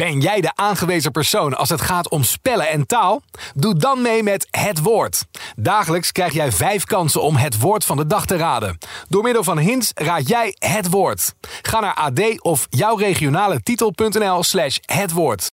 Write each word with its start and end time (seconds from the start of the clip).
Ben 0.00 0.20
jij 0.20 0.40
de 0.40 0.50
aangewezen 0.54 1.10
persoon 1.10 1.56
als 1.56 1.68
het 1.68 1.80
gaat 1.80 2.08
om 2.08 2.22
spellen 2.22 2.68
en 2.68 2.86
taal? 2.86 3.22
Doe 3.54 3.74
dan 3.74 4.02
mee 4.02 4.22
met 4.22 4.48
Het 4.50 4.82
Woord. 4.82 5.26
Dagelijks 5.56 6.12
krijg 6.12 6.32
jij 6.32 6.52
vijf 6.52 6.84
kansen 6.84 7.22
om 7.22 7.36
het 7.36 7.60
woord 7.60 7.84
van 7.84 7.96
de 7.96 8.06
dag 8.06 8.26
te 8.26 8.36
raden. 8.36 8.78
Door 9.08 9.22
middel 9.22 9.44
van 9.44 9.58
hints 9.58 9.90
raad 9.94 10.28
jij 10.28 10.54
het 10.58 10.90
woord. 10.90 11.34
Ga 11.62 11.80
naar 11.80 11.94
ad 11.94 12.42
of 12.42 12.66
jouwregionale 12.70 13.62
titel.nl 13.62 14.42
slash 14.42 14.78
het 14.80 15.12
woord. 15.12 15.50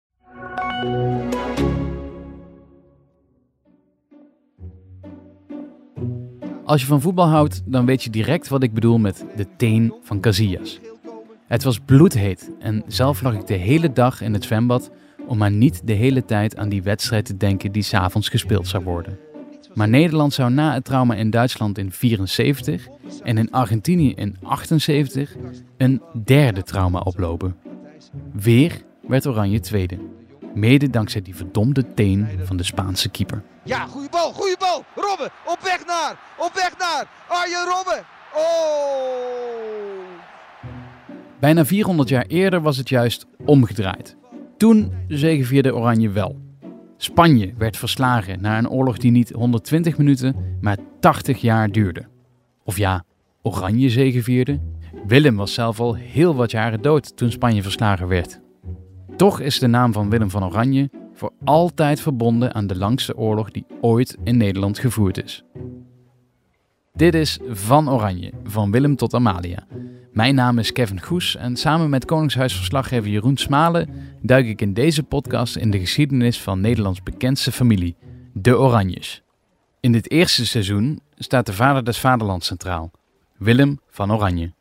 Als 6.65 6.81
je 6.81 6.87
van 6.87 7.01
voetbal 7.01 7.28
houdt, 7.28 7.62
dan 7.65 7.85
weet 7.85 8.03
je 8.03 8.10
direct 8.10 8.47
wat 8.47 8.63
ik 8.63 8.73
bedoel 8.73 8.97
met 8.97 9.26
de 9.35 9.47
teen 9.58 9.94
van 10.03 10.19
Casillas. 10.19 10.79
Het 11.52 11.63
was 11.63 11.79
bloedheet 11.79 12.49
en 12.60 12.83
zelf 12.88 13.22
lag 13.22 13.33
ik 13.33 13.47
de 13.47 13.54
hele 13.54 13.94
dag 13.94 14.22
in 14.22 14.33
het 14.33 14.44
zwembad 14.44 14.92
om 15.28 15.38
maar 15.38 15.51
niet 15.51 15.81
de 15.83 15.94
hele 15.94 16.26
tijd 16.26 16.58
aan 16.58 16.70
die 16.70 16.84
wedstrijd 16.84 17.26
te 17.26 17.38
denken 17.38 17.72
die 17.72 17.84
s'avonds 17.84 18.30
gespeeld 18.30 18.68
zou 18.68 18.84
worden. 18.84 19.20
Maar 19.74 19.90
Nederland 19.90 20.34
zou 20.34 20.52
na 20.52 20.74
het 20.74 20.86
trauma 20.86 21.16
in 21.16 21.30
Duitsland 21.30 21.77
in 21.77 21.91
74 21.91 22.88
en 23.24 23.38
in 23.38 23.52
Argentinië 23.52 24.14
in 24.14 24.38
78 24.44 25.36
een 25.77 26.02
derde 26.24 26.64
trauma 26.64 27.00
oplopen. 27.00 27.55
Weer 28.34 28.82
werd 29.08 29.27
Oranje 29.27 29.60
tweede. 29.60 29.98
Mede 30.54 30.90
dankzij 30.90 31.22
die 31.22 31.36
verdomde 31.36 31.94
teen 31.94 32.27
van 32.44 32.58
de 32.58 32.63
Spaanse 32.63 33.10
keeper. 33.10 33.44
Ja, 33.63 33.86
goede 33.86 34.10
bal, 34.10 34.34
goede 34.34 34.55
bal. 34.60 34.86
Robben, 34.96 35.30
op 35.46 35.60
weg 35.63 35.86
naar, 35.86 36.20
op 36.38 36.52
weg 36.54 36.77
naar 36.77 37.08
Arjen 37.27 37.66
Robben. 37.66 38.04
Oh! 38.36 39.91
Bijna 41.41 41.66
400 41.66 42.09
jaar 42.09 42.26
eerder 42.27 42.62
was 42.62 42.77
het 42.77 42.90
juist 42.90 43.26
omgedraaid. 43.45 44.18
Toen 44.58 44.91
zegevierde 45.08 45.76
Oranje 45.76 46.09
wel. 46.09 46.40
Spanje 46.98 47.54
werd 47.58 47.77
verslagen 47.77 48.41
na 48.41 48.57
een 48.57 48.70
oorlog 48.70 48.98
die 48.98 49.12
niet 49.12 49.29
120 49.29 49.98
minuten, 49.98 50.35
maar 50.60 50.77
80 50.99 51.41
jaar 51.41 51.71
duurde. 51.71 52.07
Of 52.63 52.77
ja, 52.77 53.04
Oranje 53.41 53.90
zegevierde. 53.90 54.60
Willem 55.07 55.35
was 55.35 55.54
zelf 55.54 55.79
al 55.79 55.96
heel 55.96 56.35
wat 56.35 56.51
jaren 56.51 56.82
dood 56.82 57.18
toen 57.18 57.32
Spanje 57.32 57.62
verslagen 57.62 58.07
werd. 58.07 58.41
Toch 59.16 59.40
is 59.40 59.60
de 59.60 59.68
naam 59.68 59.94
van 59.94 60.10
Willem 60.10 60.29
van 60.29 60.46
Oranje 60.46 60.90
voor 61.13 61.32
altijd 61.44 62.01
verbonden 62.01 62.54
aan 62.54 62.68
de 62.68 62.77
langste 62.77 63.18
oorlog 63.18 63.51
die 63.51 63.66
ooit 63.82 64.17
in 64.23 64.38
Nederland 64.38 64.79
gevoerd 64.79 65.23
is. 65.23 65.44
Dit 66.94 67.14
is 67.14 67.39
Van 67.47 67.89
Oranje, 67.89 68.31
van 68.44 68.72
Willem 68.72 68.95
tot 68.95 69.14
Amalia. 69.14 69.67
Mijn 70.11 70.36
naam 70.36 70.59
is 70.59 70.72
Kevin 70.72 71.02
Goes 71.02 71.36
en 71.36 71.56
samen 71.56 71.89
met 71.89 72.06
Koningshuisverslaggever 72.06 73.09
Jeroen 73.09 73.38
Smalen 73.38 73.89
duik 74.22 74.45
ik 74.45 74.61
in 74.61 74.73
deze 74.73 75.03
podcast 75.03 75.56
in 75.56 75.72
de 75.72 75.80
geschiedenis 75.80 76.42
van 76.42 76.62
Nederlands 76.62 77.03
bekendste 77.03 77.52
familie, 77.52 77.95
de 78.34 78.58
Oranjes. 78.58 79.23
In 79.80 79.92
dit 79.92 80.12
eerste 80.12 80.45
seizoen 80.45 81.02
staat 81.17 81.45
de 81.45 81.53
vader 81.53 81.84
des 81.84 82.00
vaderlands 82.00 82.47
centraal, 82.47 82.92
Willem 83.38 83.80
van 83.89 84.14
Oranje. 84.14 84.53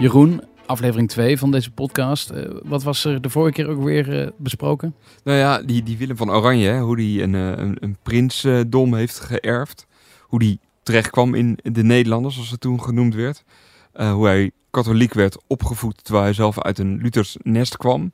Jeroen, 0.00 0.42
aflevering 0.68 1.08
2 1.08 1.38
van 1.38 1.50
deze 1.50 1.70
podcast. 1.70 2.30
Eh, 2.30 2.44
wat 2.62 2.82
was 2.82 3.04
er 3.04 3.20
de 3.20 3.30
vorige 3.30 3.52
keer 3.52 3.68
ook 3.68 3.82
weer 3.82 4.20
eh, 4.20 4.30
besproken? 4.36 4.94
Nou 5.24 5.38
ja, 5.38 5.62
die, 5.62 5.98
Willem 5.98 6.16
van 6.16 6.30
Oranje, 6.30 6.68
hè, 6.68 6.80
hoe 6.80 6.96
die 6.96 7.22
een, 7.22 7.34
eh, 7.34 7.48
een, 7.48 7.76
een 7.80 7.96
prinsdom 8.02 8.94
heeft 8.94 9.20
geërfd. 9.20 9.86
Hoe 10.20 10.38
die 10.38 10.60
terecht 10.82 11.10
kwam 11.10 11.34
in 11.34 11.58
de 11.62 11.82
Nederlanders, 11.82 12.34
zoals 12.34 12.50
het 12.50 12.60
toen 12.60 12.82
genoemd 12.82 13.14
werd. 13.14 13.44
hoe 13.92 14.26
hij 14.26 14.50
katholiek 14.70 15.14
werd 15.14 15.36
opgevoed 15.46 16.04
terwijl 16.04 16.24
hij 16.24 16.32
zelf 16.32 16.60
uit 16.60 16.78
een 16.78 16.98
Luthers 17.02 17.36
nest 17.42 17.76
kwam. 17.76 18.12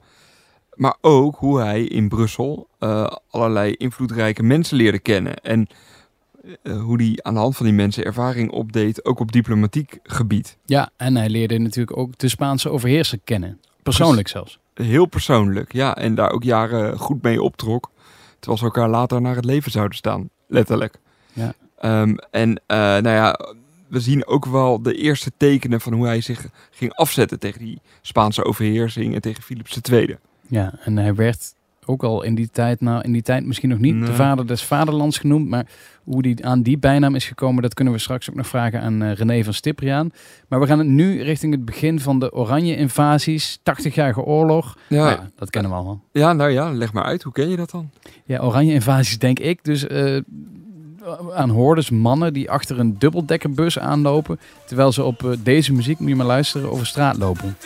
Maar 0.75 0.97
ook 1.01 1.37
hoe 1.37 1.61
hij 1.61 1.83
in 1.83 2.09
Brussel 2.09 2.69
allerlei 3.31 3.73
invloedrijke 3.73 4.43
mensen 4.43 4.77
leerde 4.77 4.99
kennen. 4.99 5.37
En 5.37 5.67
uh, 6.63 6.83
hoe 6.83 7.03
hij 7.03 7.19
aan 7.23 7.35
de 7.35 7.41
hand 7.41 7.57
van 7.57 7.67
die 7.67 7.75
mensen 7.75 8.05
ervaring 8.05 8.51
opdeed, 8.51 9.05
ook 9.05 9.21
op 9.21 9.33
diplomatiek 9.33 9.99
gebied. 10.03 10.57
Ja, 10.65 10.91
en 10.97 11.17
hij 11.17 11.29
leerde 11.29 11.59
natuurlijk 11.59 11.97
ook 11.97 12.19
de 12.19 12.29
Spaanse 12.29 12.71
overheerser 12.71 13.19
kennen. 13.25 13.61
Persoonlijk 13.83 14.29
zelfs. 14.29 14.59
Heel 14.75 15.07
persoonlijk, 15.07 15.73
ja. 15.73 15.97
En 15.97 16.15
daar 16.15 16.31
ook 16.31 16.43
jaren 16.43 16.99
goed 16.99 17.23
mee 17.23 17.43
optrok. 17.43 17.91
Terwijl 18.39 18.59
ze 18.59 18.65
elkaar 18.65 18.89
later 18.89 19.21
naar 19.21 19.37
het 19.37 19.45
leven 19.45 19.71
zouden 19.71 19.97
staan, 19.97 20.31
letterlijk. 20.47 20.99
Ja. 21.33 21.55
Um, 22.01 22.17
en 22.31 22.49
uh, 22.49 22.77
nou 22.77 23.09
ja, 23.09 23.39
we 23.89 24.01
zien 24.01 24.27
ook 24.27 24.47
wel 24.47 24.83
de 24.83 24.95
eerste 24.95 25.33
tekenen 25.37 25.81
van 25.81 25.93
hoe 25.93 26.07
hij 26.07 26.21
zich 26.21 26.47
ging 26.71 26.93
afzetten 26.93 27.39
tegen 27.39 27.61
die 27.61 27.81
Spaanse 28.03 28.45
overheersing 28.45 29.15
en 29.15 29.21
tegen 29.21 29.43
Philips 29.43 29.81
II. 29.91 30.17
Ja, 30.49 30.79
en 30.85 30.97
hij 30.97 31.15
werd 31.15 31.55
ook 31.87 32.03
al 32.03 32.23
in 32.23 32.35
die 32.35 32.49
tijd, 32.51 32.81
nou 32.81 33.03
in 33.03 33.13
die 33.13 33.23
tijd 33.23 33.47
misschien 33.47 33.69
nog 33.69 33.79
niet 33.79 34.07
de 34.07 34.13
vader 34.13 34.47
des 34.47 34.65
vaderlands 34.65 35.19
genoemd, 35.19 35.49
maar 35.49 35.67
hoe 36.05 36.23
die 36.23 36.47
aan 36.47 36.63
die 36.63 36.79
bijnaam 36.79 37.15
is 37.15 37.27
gekomen, 37.27 37.63
dat 37.63 37.75
kunnen 37.75 37.93
we 37.93 37.99
straks 37.99 38.31
ook 38.31 38.37
nog 38.37 38.47
vragen 38.47 38.81
aan 38.81 39.03
uh, 39.03 39.13
René 39.13 39.45
van 39.45 39.55
Stipriaan. 39.55 40.11
Maar 40.49 40.61
we 40.61 40.67
gaan 40.67 40.79
het 40.79 40.89
nu 40.89 41.23
richting 41.23 41.53
het 41.53 41.65
begin 41.65 42.01
van 42.01 42.19
de 42.19 42.33
Oranje-invasies, 42.33 43.59
80-jarige 43.59 44.23
oorlog. 44.23 44.79
Ja. 44.89 44.97
Nou 44.97 45.11
ja. 45.11 45.31
dat 45.37 45.51
kennen 45.51 45.71
we 45.71 45.77
allemaal. 45.77 46.03
Ja, 46.13 46.33
nou 46.33 46.51
ja, 46.51 46.73
leg 46.73 46.93
maar 46.93 47.05
uit. 47.05 47.23
Hoe 47.23 47.33
ken 47.33 47.49
je 47.49 47.57
dat 47.57 47.71
dan? 47.71 47.91
Ja, 48.25 48.41
Oranje-invasies 48.41 49.19
denk 49.19 49.39
ik 49.39 49.65
dus 49.65 49.85
uh, 49.85 50.21
aan 51.35 51.51
hordes 51.51 51.91
mannen 51.91 52.33
die 52.33 52.51
achter 52.51 52.79
een 52.79 52.99
dubbeldekkerbus 52.99 53.79
aanlopen, 53.79 54.41
terwijl 54.67 54.93
ze 54.93 55.03
op 55.03 55.23
uh, 55.23 55.31
deze 55.43 55.73
muziek, 55.73 55.99
moet 55.99 56.09
je 56.09 56.17
maar 56.17 56.27
luisteren, 56.27 56.71
over 56.71 56.87
straat 56.87 57.17
lopen. 57.17 57.57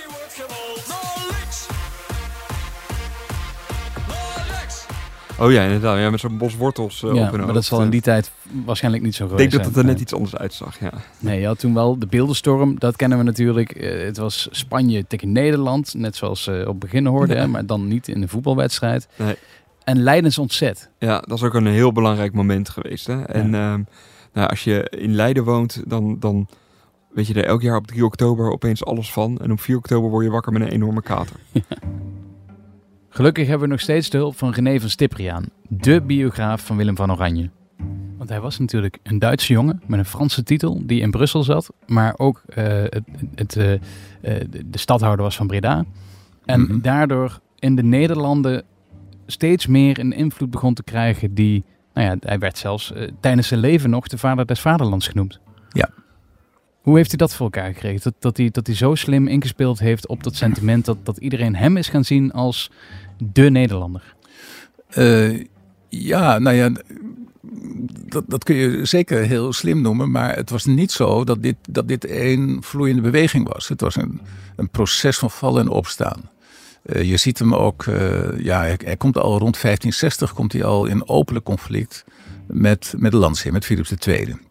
Oh 5.38 5.52
ja, 5.52 5.62
inderdaad. 5.62 5.98
Ja, 5.98 6.10
met 6.10 6.20
zo'n 6.20 6.38
bos 6.38 6.56
wortels 6.56 7.02
uh, 7.02 7.14
ja, 7.14 7.30
maar 7.30 7.52
dat 7.52 7.64
zal 7.64 7.82
in 7.82 7.90
die 7.90 8.00
tijd 8.00 8.30
waarschijnlijk 8.64 9.04
niet 9.04 9.14
zo 9.14 9.26
geweest 9.26 9.44
Ik 9.44 9.50
denk 9.50 9.62
dat 9.62 9.74
het 9.74 9.84
er 9.84 9.90
net 9.90 10.00
iets 10.00 10.14
anders 10.14 10.36
uitzag, 10.36 10.80
ja. 10.80 10.92
Nee, 11.18 11.40
je 11.40 11.46
had 11.46 11.58
toen 11.58 11.74
wel 11.74 11.98
de 11.98 12.06
beeldenstorm. 12.06 12.78
Dat 12.78 12.96
kennen 12.96 13.18
we 13.18 13.24
natuurlijk. 13.24 13.76
Uh, 13.76 14.04
het 14.04 14.16
was 14.16 14.48
Spanje 14.50 15.06
tegen 15.06 15.32
Nederland. 15.32 15.94
Net 15.94 16.16
zoals 16.16 16.46
uh, 16.46 16.60
op 16.60 16.66
het 16.66 16.78
begin 16.78 17.06
hoorden, 17.06 17.50
maar 17.50 17.66
dan 17.66 17.88
niet 17.88 18.08
in 18.08 18.20
de 18.20 18.28
voetbalwedstrijd. 18.28 19.08
Nee. 19.16 19.34
En 19.84 20.02
Leidens 20.02 20.38
ontzet. 20.38 20.90
Ja, 20.98 21.20
dat 21.20 21.38
is 21.38 21.44
ook 21.44 21.54
een 21.54 21.66
heel 21.66 21.92
belangrijk 21.92 22.32
moment 22.32 22.68
geweest. 22.68 23.06
Hè? 23.06 23.22
En 23.22 23.50
ja. 23.50 23.72
um, 23.72 23.86
nou, 24.32 24.48
als 24.48 24.64
je 24.64 24.92
in 24.98 25.14
Leiden 25.14 25.44
woont, 25.44 25.82
dan... 25.86 26.16
dan 26.18 26.48
weet 27.08 27.26
je 27.26 27.34
er 27.34 27.44
elk 27.44 27.62
jaar 27.62 27.76
op 27.76 27.86
3 27.86 28.04
oktober 28.04 28.50
opeens 28.50 28.84
alles 28.84 29.12
van. 29.12 29.38
En 29.38 29.52
op 29.52 29.60
4 29.60 29.76
oktober 29.76 30.10
word 30.10 30.24
je 30.24 30.30
wakker 30.30 30.52
met 30.52 30.62
een 30.62 30.68
enorme 30.68 31.02
kater. 31.02 31.36
Ja. 31.52 31.62
Gelukkig 33.18 33.46
hebben 33.46 33.66
we 33.66 33.72
nog 33.72 33.80
steeds 33.80 34.10
de 34.10 34.16
hulp 34.16 34.36
van 34.36 34.52
René 34.52 34.80
van 34.80 34.90
Stipriaan, 34.90 35.44
de 35.68 36.00
biograaf 36.00 36.66
van 36.66 36.76
Willem 36.76 36.96
van 36.96 37.12
Oranje. 37.12 37.50
Want 38.16 38.28
hij 38.28 38.40
was 38.40 38.58
natuurlijk 38.58 38.98
een 39.02 39.18
Duitse 39.18 39.52
jongen 39.52 39.82
met 39.86 39.98
een 39.98 40.04
Franse 40.04 40.42
titel 40.42 40.82
die 40.86 41.00
in 41.00 41.10
Brussel 41.10 41.42
zat, 41.42 41.72
maar 41.86 42.14
ook 42.16 42.42
uh, 42.48 42.56
het, 42.64 43.04
het, 43.34 43.56
uh, 43.56 43.72
de 44.66 44.78
stadhouder 44.78 45.24
was 45.24 45.36
van 45.36 45.46
Breda. 45.46 45.84
En 46.44 46.60
mm 46.60 46.66
-hmm. 46.66 46.80
daardoor 46.82 47.40
in 47.58 47.76
de 47.76 47.82
Nederlanden 47.82 48.64
steeds 49.26 49.66
meer 49.66 49.98
een 49.98 50.12
invloed 50.12 50.50
begon 50.50 50.74
te 50.74 50.82
krijgen 50.82 51.34
die, 51.34 51.64
nou 51.94 52.06
ja, 52.06 52.16
hij 52.20 52.38
werd 52.38 52.58
zelfs 52.58 52.92
tijdens 53.20 53.48
zijn 53.48 53.60
leven 53.60 53.90
nog 53.90 54.08
de 54.08 54.18
vader 54.18 54.46
des 54.46 54.60
vaderlands 54.60 55.08
genoemd. 55.08 55.40
Ja. 55.68 55.90
Hoe 56.88 56.96
heeft 56.96 57.08
hij 57.08 57.18
dat 57.18 57.34
voor 57.34 57.44
elkaar 57.44 57.72
gekregen? 57.72 58.00
Dat, 58.02 58.14
dat, 58.18 58.36
hij, 58.36 58.50
dat 58.50 58.66
hij 58.66 58.76
zo 58.76 58.94
slim 58.94 59.26
ingespeeld 59.26 59.78
heeft 59.78 60.06
op 60.06 60.22
dat 60.22 60.36
sentiment 60.36 60.84
dat, 60.84 60.96
dat 61.02 61.16
iedereen 61.16 61.56
hem 61.56 61.76
is 61.76 61.88
gaan 61.88 62.04
zien 62.04 62.32
als 62.32 62.70
de 63.18 63.50
Nederlander? 63.50 64.14
Uh, 64.94 65.44
ja, 65.88 66.38
nou 66.38 66.56
ja, 66.56 66.70
dat, 68.06 68.24
dat 68.26 68.44
kun 68.44 68.56
je 68.56 68.84
zeker 68.84 69.22
heel 69.22 69.52
slim 69.52 69.80
noemen, 69.80 70.10
maar 70.10 70.36
het 70.36 70.50
was 70.50 70.64
niet 70.64 70.92
zo 70.92 71.24
dat 71.24 71.42
dit, 71.42 71.56
dat 71.68 71.88
dit 71.88 72.04
één 72.04 72.62
vloeiende 72.62 73.02
beweging 73.02 73.52
was. 73.52 73.68
Het 73.68 73.80
was 73.80 73.96
een, 73.96 74.20
een 74.56 74.70
proces 74.70 75.18
van 75.18 75.30
vallen 75.30 75.62
en 75.62 75.68
opstaan. 75.68 76.30
Uh, 76.82 77.02
je 77.02 77.16
ziet 77.16 77.38
hem 77.38 77.54
ook, 77.54 77.84
uh, 77.84 78.38
ja, 78.38 78.62
hij, 78.62 78.96
komt 78.96 79.18
al 79.18 79.38
rond 79.38 79.60
1560 79.60 80.32
komt 80.32 80.52
hij 80.52 80.64
al 80.64 80.86
in 80.86 81.08
openlijk 81.08 81.44
conflict 81.44 82.04
met, 82.46 82.94
met 82.96 83.12
de 83.12 83.18
landsheer, 83.18 83.52
met 83.52 83.64
Philips 83.64 83.92
II. 84.06 84.47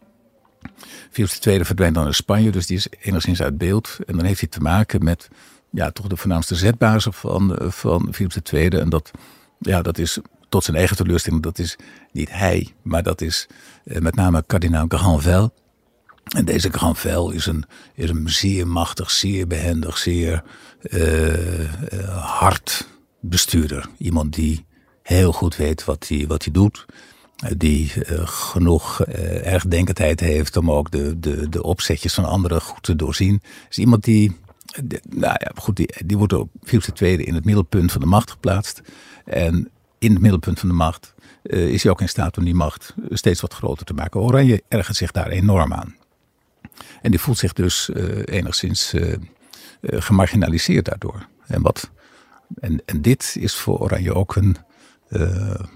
Philips 1.11 1.39
II 1.39 1.65
verdwijnt 1.65 1.95
dan 1.95 2.03
naar 2.03 2.13
Spanje, 2.13 2.51
dus 2.51 2.65
die 2.65 2.77
is 2.77 2.87
enigszins 2.99 3.41
uit 3.41 3.57
beeld. 3.57 3.97
En 4.05 4.15
dan 4.15 4.25
heeft 4.25 4.39
hij 4.39 4.49
te 4.49 4.59
maken 4.59 5.03
met 5.03 5.27
ja, 5.71 5.91
toch 5.91 6.07
de 6.07 6.17
voornaamste 6.17 6.55
zetbazen 6.55 7.13
van, 7.13 7.55
van 7.59 8.07
Philips 8.11 8.37
II. 8.51 8.67
En 8.67 8.89
dat, 8.89 9.11
ja, 9.59 9.81
dat 9.81 9.97
is 9.97 10.19
tot 10.49 10.63
zijn 10.63 10.77
eigen 10.77 10.97
teleurstelling, 10.97 11.43
dat 11.43 11.59
is 11.59 11.75
niet 12.11 12.29
hij, 12.31 12.73
maar 12.81 13.03
dat 13.03 13.21
is 13.21 13.47
eh, 13.83 14.01
met 14.01 14.15
name 14.15 14.43
kardinaal 14.47 14.85
Granvelle. 14.87 15.51
En 16.35 16.45
deze 16.45 16.69
Granvelle 16.69 17.33
is 17.33 17.45
een, 17.45 17.65
is 17.93 18.09
een 18.09 18.29
zeer 18.29 18.67
machtig, 18.67 19.11
zeer 19.11 19.47
behendig, 19.47 19.97
zeer 19.97 20.43
uh, 20.81 21.59
uh, 21.59 21.69
hard 22.39 22.87
bestuurder. 23.19 23.89
Iemand 23.97 24.33
die 24.33 24.65
heel 25.03 25.33
goed 25.33 25.55
weet 25.55 25.85
wat 25.85 26.07
hij, 26.07 26.25
wat 26.27 26.43
hij 26.43 26.53
doet. 26.53 26.85
Die 27.57 27.91
genoeg 28.25 29.01
ergdenkendheid 29.43 30.19
heeft 30.19 30.57
om 30.57 30.71
ook 30.71 30.91
de, 30.91 31.19
de, 31.19 31.49
de 31.49 31.63
opzetjes 31.63 32.13
van 32.13 32.25
anderen 32.25 32.61
goed 32.61 32.83
te 32.83 32.95
doorzien. 32.95 33.41
Is 33.69 33.77
iemand 33.77 34.03
die, 34.03 34.35
nou 35.09 35.35
ja, 35.39 35.51
goed, 35.55 35.75
die, 35.75 35.93
die 36.05 36.17
wordt 36.17 36.33
op 36.33 36.49
Philips 36.63 36.89
II 37.01 37.23
in 37.23 37.33
het 37.33 37.45
middelpunt 37.45 37.91
van 37.91 38.01
de 38.01 38.07
macht 38.07 38.31
geplaatst. 38.31 38.81
En 39.25 39.69
in 39.99 40.11
het 40.11 40.21
middelpunt 40.21 40.59
van 40.59 40.69
de 40.69 40.75
macht 40.75 41.13
is 41.43 41.83
hij 41.83 41.91
ook 41.91 42.01
in 42.01 42.09
staat 42.09 42.37
om 42.37 42.43
die 42.43 42.55
macht 42.55 42.95
steeds 43.09 43.41
wat 43.41 43.53
groter 43.53 43.85
te 43.85 43.93
maken. 43.93 44.21
Oranje 44.21 44.63
ergert 44.67 44.97
zich 44.97 45.11
daar 45.11 45.29
enorm 45.29 45.73
aan. 45.73 45.95
En 47.01 47.11
die 47.11 47.19
voelt 47.19 47.37
zich 47.37 47.53
dus 47.53 47.89
enigszins 48.25 48.93
gemarginaliseerd 49.81 50.85
daardoor. 50.85 51.27
En, 51.47 51.61
wat, 51.61 51.91
en, 52.59 52.81
en 52.85 53.01
dit 53.01 53.35
is 53.39 53.55
voor 53.55 53.79
Oranje 53.79 54.13
ook 54.13 54.35
een, 54.35 54.57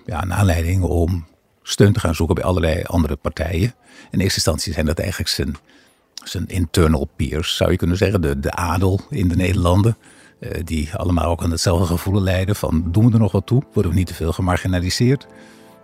ja, 0.05 0.21
een 0.23 0.33
aanleiding 0.33 0.83
om 0.83 1.25
steun 1.71 1.93
te 1.93 1.99
gaan 1.99 2.15
zoeken 2.15 2.35
bij 2.35 2.43
allerlei 2.43 2.83
andere 2.83 3.15
partijen. 3.15 3.73
In 4.11 4.19
eerste 4.19 4.35
instantie 4.35 4.73
zijn 4.73 4.85
dat 4.85 4.99
eigenlijk 4.99 5.29
zijn, 5.29 5.55
zijn 6.23 6.47
internal 6.47 7.09
peers, 7.15 7.55
zou 7.55 7.71
je 7.71 7.77
kunnen 7.77 7.97
zeggen. 7.97 8.21
De, 8.21 8.39
de 8.39 8.51
adel 8.51 8.99
in 9.09 9.27
de 9.27 9.35
Nederlanden. 9.35 9.97
Uh, 10.39 10.51
die 10.63 10.89
allemaal 10.95 11.25
ook 11.25 11.43
aan 11.43 11.51
hetzelfde 11.51 11.85
gevoel 11.85 12.21
leiden 12.21 12.55
van 12.55 12.83
doen 12.91 13.07
we 13.07 13.13
er 13.13 13.19
nog 13.19 13.31
wat 13.31 13.45
toe? 13.45 13.63
Worden 13.73 13.91
we 13.91 13.97
niet 13.97 14.07
te 14.07 14.13
veel 14.13 14.31
gemarginaliseerd? 14.31 15.27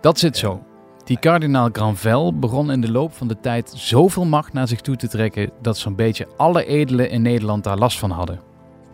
Dat 0.00 0.18
zit 0.18 0.36
zo. 0.36 0.62
Die 1.04 1.18
kardinaal 1.18 1.68
Granvel 1.72 2.38
begon 2.38 2.70
in 2.70 2.80
de 2.80 2.90
loop 2.90 3.14
van 3.14 3.28
de 3.28 3.40
tijd 3.40 3.72
zoveel 3.76 4.24
macht 4.24 4.52
naar 4.52 4.68
zich 4.68 4.80
toe 4.80 4.96
te 4.96 5.08
trekken 5.08 5.50
dat 5.62 5.78
zo'n 5.78 5.94
beetje 5.94 6.28
alle 6.36 6.64
edelen 6.64 7.10
in 7.10 7.22
Nederland 7.22 7.64
daar 7.64 7.78
last 7.78 7.98
van 7.98 8.10
hadden. 8.10 8.40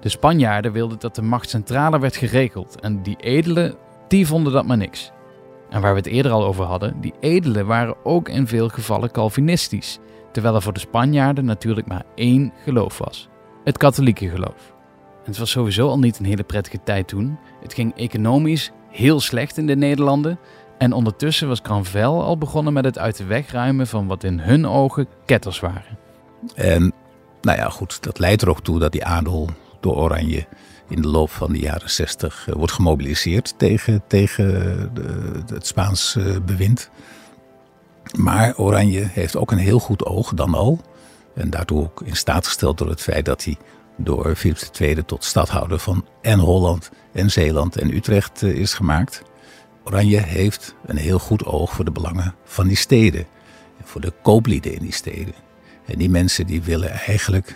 De 0.00 0.08
Spanjaarden 0.08 0.72
wilden 0.72 0.98
dat 0.98 1.14
de 1.14 1.22
macht 1.22 1.48
centraler 1.48 2.00
werd 2.00 2.16
geregeld 2.16 2.80
en 2.80 3.02
die 3.02 3.16
edelen, 3.20 3.74
die 4.08 4.26
vonden 4.26 4.52
dat 4.52 4.66
maar 4.66 4.76
niks. 4.76 5.12
En 5.74 5.80
waar 5.80 5.92
we 5.92 5.98
het 5.98 6.06
eerder 6.06 6.32
al 6.32 6.44
over 6.44 6.64
hadden, 6.64 7.00
die 7.00 7.14
edelen 7.20 7.66
waren 7.66 7.96
ook 8.04 8.28
in 8.28 8.46
veel 8.46 8.68
gevallen 8.68 9.10
Calvinistisch, 9.10 9.98
terwijl 10.32 10.54
er 10.54 10.62
voor 10.62 10.72
de 10.72 10.80
Spanjaarden 10.80 11.44
natuurlijk 11.44 11.86
maar 11.86 12.04
één 12.14 12.52
geloof 12.64 12.98
was: 12.98 13.28
het 13.64 13.78
katholieke 13.78 14.28
geloof. 14.28 14.74
En 15.24 15.30
het 15.30 15.38
was 15.38 15.50
sowieso 15.50 15.88
al 15.88 15.98
niet 15.98 16.18
een 16.18 16.24
hele 16.24 16.42
prettige 16.42 16.82
tijd 16.84 17.08
toen. 17.08 17.38
Het 17.60 17.74
ging 17.74 17.96
economisch 17.96 18.70
heel 18.90 19.20
slecht 19.20 19.56
in 19.56 19.66
de 19.66 19.76
Nederlanden. 19.76 20.38
En 20.78 20.92
ondertussen 20.92 21.48
was 21.48 21.60
Granvel 21.62 22.22
al 22.22 22.38
begonnen 22.38 22.72
met 22.72 22.84
het 22.84 22.98
uit 22.98 23.16
de 23.16 23.24
weg 23.24 23.50
ruimen 23.50 23.86
van 23.86 24.06
wat 24.06 24.24
in 24.24 24.38
hun 24.38 24.66
ogen 24.66 25.08
ketters 25.24 25.60
waren. 25.60 25.98
En 26.54 26.92
nou 27.40 27.58
ja, 27.58 27.68
goed, 27.68 28.02
dat 28.02 28.18
leidt 28.18 28.42
er 28.42 28.50
ook 28.50 28.62
toe 28.62 28.78
dat 28.78 28.92
die 28.92 29.04
adel 29.04 29.48
door 29.84 29.96
Oranje 29.96 30.46
in 30.88 31.02
de 31.02 31.08
loop 31.08 31.30
van 31.30 31.52
de 31.52 31.58
jaren 31.58 31.90
60 31.90 32.48
wordt 32.52 32.72
gemobiliseerd 32.72 33.54
tegen, 33.56 34.02
tegen 34.06 34.44
de, 34.94 35.42
het 35.54 35.66
Spaans 35.66 36.16
bewind. 36.46 36.90
Maar 38.18 38.56
Oranje 38.56 39.08
heeft 39.10 39.36
ook 39.36 39.50
een 39.50 39.58
heel 39.58 39.78
goed 39.78 40.04
oog 40.04 40.34
dan 40.34 40.54
al. 40.54 40.80
En 41.34 41.50
daartoe 41.50 41.82
ook 41.82 42.02
in 42.04 42.16
staat 42.16 42.46
gesteld 42.46 42.78
door 42.78 42.88
het 42.88 43.00
feit 43.00 43.24
dat 43.24 43.44
hij 43.44 43.56
door 43.96 44.34
Philips 44.34 44.70
II 44.80 45.04
tot 45.04 45.24
stadhouder 45.24 45.78
van 45.78 46.06
en 46.22 46.38
Holland 46.38 46.90
en 47.12 47.30
Zeeland 47.30 47.76
en 47.76 47.94
Utrecht 47.94 48.42
is 48.42 48.74
gemaakt. 48.74 49.22
Oranje 49.84 50.20
heeft 50.20 50.74
een 50.86 50.96
heel 50.96 51.18
goed 51.18 51.44
oog 51.44 51.72
voor 51.72 51.84
de 51.84 51.90
belangen 51.90 52.34
van 52.44 52.66
die 52.66 52.76
steden. 52.76 53.26
En 53.78 53.84
voor 53.84 54.00
de 54.00 54.12
kooplieden 54.22 54.74
in 54.74 54.82
die 54.82 54.92
steden. 54.92 55.34
En 55.86 55.98
die 55.98 56.10
mensen 56.10 56.46
die 56.46 56.62
willen 56.62 56.90
eigenlijk, 56.90 57.54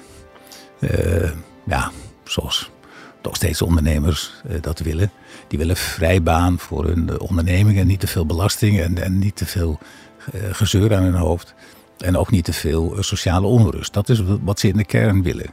ja, 1.66 1.90
zoals 2.30 2.70
toch 3.20 3.36
steeds 3.36 3.62
ondernemers 3.62 4.32
uh, 4.50 4.56
dat 4.60 4.78
willen. 4.78 5.10
Die 5.48 5.58
willen 5.58 5.76
vrij 5.76 6.22
baan 6.22 6.58
voor 6.58 6.84
hun 6.84 7.20
ondernemingen. 7.20 7.86
Niet 7.86 8.00
te 8.00 8.06
veel 8.06 8.26
belasting 8.26 8.80
en, 8.80 9.02
en 9.02 9.18
niet 9.18 9.36
te 9.36 9.46
veel 9.46 9.78
uh, 10.34 10.40
gezeur 10.52 10.94
aan 10.94 11.02
hun 11.02 11.14
hoofd. 11.14 11.54
En 11.98 12.16
ook 12.16 12.30
niet 12.30 12.44
te 12.44 12.52
veel 12.52 12.96
sociale 13.00 13.46
onrust. 13.46 13.92
Dat 13.92 14.08
is 14.08 14.22
wat 14.42 14.60
ze 14.60 14.68
in 14.68 14.76
de 14.76 14.84
kern 14.84 15.22
willen. 15.22 15.50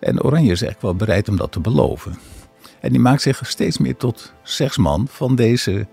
En 0.00 0.22
Oranje 0.22 0.52
is 0.52 0.62
echt 0.62 0.82
wel 0.82 0.94
bereid 0.94 1.28
om 1.28 1.36
dat 1.36 1.52
te 1.52 1.60
beloven. 1.60 2.18
En 2.80 2.90
die 2.90 3.00
maakt 3.00 3.22
zich 3.22 3.40
steeds 3.44 3.78
meer 3.78 3.96
tot 3.96 4.32
zegsman 4.42 5.06
van 5.10 5.34
deze, 5.34 5.86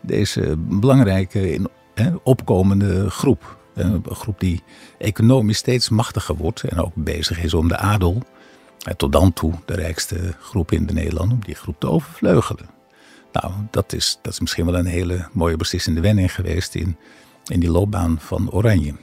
deze 0.00 0.54
belangrijke 0.56 1.68
hè, 1.94 2.10
opkomende 2.22 3.10
groep. 3.10 3.60
Een 3.74 4.04
groep 4.08 4.40
die 4.40 4.62
economisch 4.98 5.58
steeds 5.58 5.88
machtiger 5.88 6.36
wordt 6.36 6.62
en 6.62 6.80
ook 6.80 6.92
bezig 6.94 7.42
is 7.42 7.54
om 7.54 7.68
de 7.68 7.76
adel, 7.76 8.22
tot 8.96 9.12
dan 9.12 9.32
toe 9.32 9.54
de 9.64 9.74
rijkste 9.74 10.34
groep 10.40 10.72
in 10.72 10.86
de 10.86 10.92
Nederlanden, 10.92 11.36
om 11.36 11.44
die 11.44 11.54
groep 11.54 11.80
te 11.80 11.88
overvleugelen. 11.88 12.66
Nou, 13.32 13.52
dat 13.70 13.92
is, 13.92 14.18
dat 14.22 14.32
is 14.32 14.40
misschien 14.40 14.64
wel 14.64 14.76
een 14.76 14.86
hele 14.86 15.28
mooie 15.32 15.56
beslissende 15.56 16.00
wending 16.00 16.34
geweest 16.34 16.74
in, 16.74 16.96
in 17.44 17.60
die 17.60 17.70
loopbaan 17.70 18.20
van 18.20 18.50
Oranje. 18.50 18.94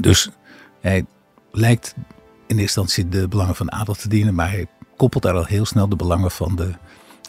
Dus 0.00 0.30
hij 0.80 1.06
lijkt 1.50 1.94
in 2.46 2.58
eerste 2.58 2.80
instantie 2.80 3.08
de 3.08 3.28
belangen 3.28 3.54
van 3.54 3.66
de 3.66 3.72
adel 3.72 3.94
te 3.94 4.08
dienen, 4.08 4.34
maar 4.34 4.50
hij 4.50 4.66
koppelt 4.96 5.22
daar 5.22 5.34
al 5.34 5.44
heel 5.44 5.64
snel 5.64 5.88
de 5.88 5.96
belangen 5.96 6.30
van 6.30 6.56
de 6.56 6.72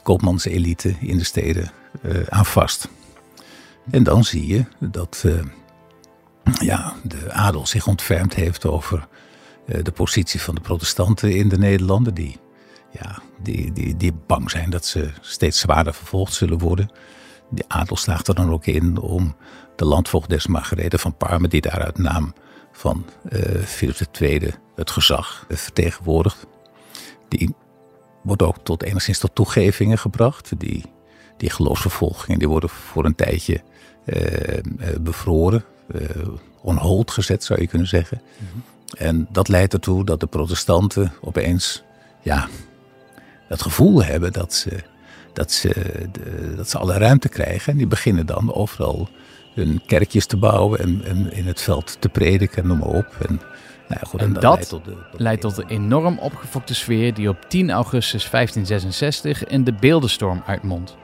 koopmanselite 0.04 0.96
in 1.00 1.18
de 1.18 1.24
steden 1.24 1.72
uh, 2.02 2.24
aan 2.30 2.46
vast. 2.46 2.90
En 3.92 4.04
dan 4.04 4.24
zie 4.24 4.48
je 4.48 4.66
dat 4.80 5.24
uh, 5.26 5.44
ja, 6.60 6.94
de 7.04 7.32
adel 7.32 7.68
zich 7.68 7.88
ontfermd 7.88 8.34
heeft 8.34 8.66
over 8.66 9.08
de 9.66 9.92
positie 9.92 10.42
van 10.42 10.56
de 10.56 10.62
protestanten 10.62 11.36
in 11.36 11.50
de 11.50 11.58
Nederlanden, 11.58 12.14
die, 12.14 12.38
ja, 12.92 13.22
die, 13.42 13.72
die, 13.72 13.98
die 13.98 14.14
bang 14.28 14.52
zijn 14.52 14.70
dat 14.70 14.86
ze 14.86 15.10
steeds 15.22 15.60
zwaarder 15.60 15.94
vervolgd 15.94 16.34
zullen 16.34 16.58
worden. 16.58 16.92
De 17.50 17.64
adel 17.68 17.98
slaagt 17.98 18.28
er 18.28 18.36
dan 18.36 18.52
ook 18.52 18.66
in 18.66 18.98
om 19.00 19.36
de 19.76 19.86
landvoogdes 19.86 20.48
Margarethe 20.48 20.98
van 20.98 21.18
Parma, 21.18 21.48
die 21.48 21.62
daaruit 21.62 21.98
naam 21.98 22.34
van 22.72 23.06
uh, 23.32 23.40
Philips 23.62 24.04
II 24.20 24.54
het 24.76 24.92
gezag 24.92 25.46
vertegenwoordigt. 25.50 26.46
Die 27.28 27.56
wordt 28.24 28.42
ook 28.42 28.58
tot 28.64 28.84
enigszins 28.84 29.20
tot 29.20 29.36
toegevingen 29.36 29.98
gebracht. 29.98 30.60
Die, 30.60 30.84
die 31.38 31.50
geloofsvervolgingen 31.50 32.40
die 32.40 32.48
worden 32.48 32.70
voor 32.70 33.06
een 33.06 33.16
tijdje 33.16 33.62
uh, 34.06 34.60
bevroren, 35.02 35.64
uh, 35.96 36.28
on 36.62 37.10
gezet 37.10 37.44
zou 37.44 37.62
je 37.62 37.68
kunnen 37.68 37.88
zeggen. 37.88 38.22
-hmm. 38.38 38.64
En 38.98 39.28
dat 39.32 39.48
leidt 39.48 39.74
ertoe 39.74 40.06
dat 40.06 40.20
de 40.20 40.28
protestanten 40.28 41.14
opeens 41.22 41.84
ja, 42.22 42.48
het 43.48 43.62
gevoel 43.62 44.04
hebben 44.04 44.34
dat 44.34 44.54
ze, 44.54 44.84
dat, 45.34 45.52
ze, 45.52 45.72
dat 46.56 46.70
ze 46.70 46.78
alle 46.78 46.98
ruimte 46.98 47.30
krijgen. 47.30 47.72
En 47.72 47.78
die 47.78 47.88
beginnen 47.88 48.26
dan 48.26 48.54
overal 48.54 49.10
hun 49.54 49.82
kerkjes 49.86 50.26
te 50.26 50.38
bouwen 50.38 50.80
en, 50.80 51.02
en 51.06 51.32
in 51.32 51.48
het 51.48 51.62
veld 51.62 51.98
te 52.00 52.10
prediken, 52.10 52.68
noem 52.68 52.78
maar 52.78 52.88
op. 52.88 53.16
En, 53.28 53.42
nou 53.88 54.00
ja, 54.02 54.08
goed, 54.08 54.20
en, 54.20 54.26
en 54.26 54.34
dat, 54.34 54.42
dat, 54.42 54.54
leidt 54.54 54.70
tot 54.70 54.86
de, 54.86 54.92
tot 55.12 55.20
leidt 55.20 55.42
tot 55.42 55.56
de 55.56 55.66
enorm 55.68 56.18
opgefokte 56.18 56.76
sfeer 56.76 57.14
die 57.14 57.30
op 57.30 57.46
10 57.48 57.72
augustus 57.72 58.30
1566 58.30 59.46
in 59.46 59.64
de 59.64 59.74
beeldenstorm 59.74 60.44
uitmondt. 60.46 60.96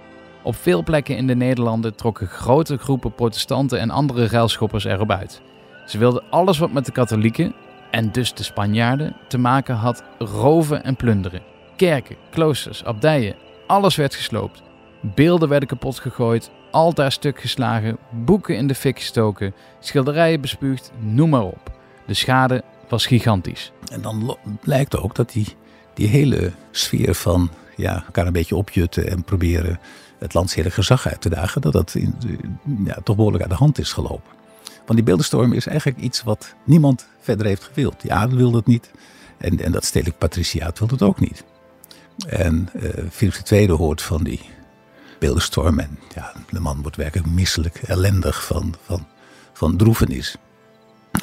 Op 0.43 0.55
veel 0.55 0.83
plekken 0.83 1.17
in 1.17 1.27
de 1.27 1.35
Nederlanden 1.35 1.95
trokken 1.95 2.27
grote 2.27 2.77
groepen 2.77 3.13
protestanten 3.13 3.79
en 3.79 3.89
andere 3.89 4.27
ruilschoppers 4.27 4.83
erop 4.83 5.11
uit. 5.11 5.41
Ze 5.85 5.97
wilden 5.97 6.23
alles 6.29 6.57
wat 6.57 6.71
met 6.71 6.85
de 6.85 6.91
katholieken, 6.91 7.53
en 7.91 8.11
dus 8.11 8.33
de 8.33 8.43
Spanjaarden, 8.43 9.15
te 9.27 9.37
maken 9.37 9.75
had 9.75 10.03
roven 10.19 10.83
en 10.83 10.95
plunderen. 10.95 11.41
Kerken, 11.75 12.15
kloosters, 12.29 12.83
abdijen, 12.83 13.35
alles 13.67 13.95
werd 13.95 14.15
gesloopt. 14.15 14.61
Beelden 15.01 15.49
werden 15.49 15.67
kapot 15.67 15.99
gegooid, 15.99 16.51
altaar 16.71 17.11
stuk 17.11 17.41
geslagen, 17.41 17.97
boeken 18.11 18.55
in 18.55 18.67
de 18.67 18.75
fik 18.75 18.99
gestoken, 18.99 19.53
schilderijen 19.79 20.41
bespuugd, 20.41 20.91
noem 20.99 21.29
maar 21.29 21.43
op. 21.43 21.71
De 22.07 22.13
schade 22.13 22.63
was 22.89 23.05
gigantisch. 23.05 23.71
En 23.91 24.01
dan 24.01 24.37
blijkt 24.61 24.97
ook 24.97 25.15
dat 25.15 25.31
die, 25.31 25.47
die 25.93 26.07
hele 26.07 26.51
sfeer 26.71 27.15
van 27.15 27.49
ja, 27.75 28.03
elkaar 28.05 28.25
een 28.25 28.33
beetje 28.33 28.55
opjutten 28.55 29.09
en 29.09 29.23
proberen 29.23 29.79
het 30.19 30.33
landstedelijk 30.33 30.75
gezag 30.75 31.07
uit 31.07 31.21
te 31.21 31.29
dagen, 31.29 31.61
dat 31.61 31.73
dat 31.73 31.95
in, 31.95 32.15
ja, 32.85 32.97
toch 33.03 33.15
behoorlijk 33.15 33.43
uit 33.43 33.51
de 33.51 33.57
hand 33.57 33.79
is 33.79 33.93
gelopen. 33.93 34.40
Want 34.75 34.93
die 34.93 35.03
beeldenstorm 35.03 35.53
is 35.53 35.67
eigenlijk 35.67 35.99
iets 35.99 36.23
wat 36.23 36.55
niemand 36.63 37.07
verder 37.19 37.45
heeft 37.45 37.63
gewild. 37.63 38.01
Die 38.01 38.13
adel 38.13 38.37
wilde 38.37 38.57
het 38.57 38.65
niet 38.65 38.91
en, 39.37 39.59
en 39.59 39.71
dat 39.71 39.85
stedelijk 39.85 40.17
patriciaat 40.17 40.79
wilde 40.79 40.93
het 40.93 41.03
ook 41.03 41.19
niet. 41.19 41.43
En 42.27 42.69
uh, 42.75 42.89
Philips 43.11 43.51
II 43.51 43.71
hoort 43.71 44.01
van 44.01 44.23
die 44.23 44.41
beeldenstorm 45.19 45.79
en 45.79 45.99
ja, 46.15 46.33
de 46.49 46.59
man 46.59 46.81
wordt 46.81 46.97
werkelijk 46.97 47.29
misselijk, 47.29 47.75
ellendig 47.75 48.45
van, 48.45 48.75
van, 48.85 49.07
van 49.53 49.77
droevenis. 49.77 50.35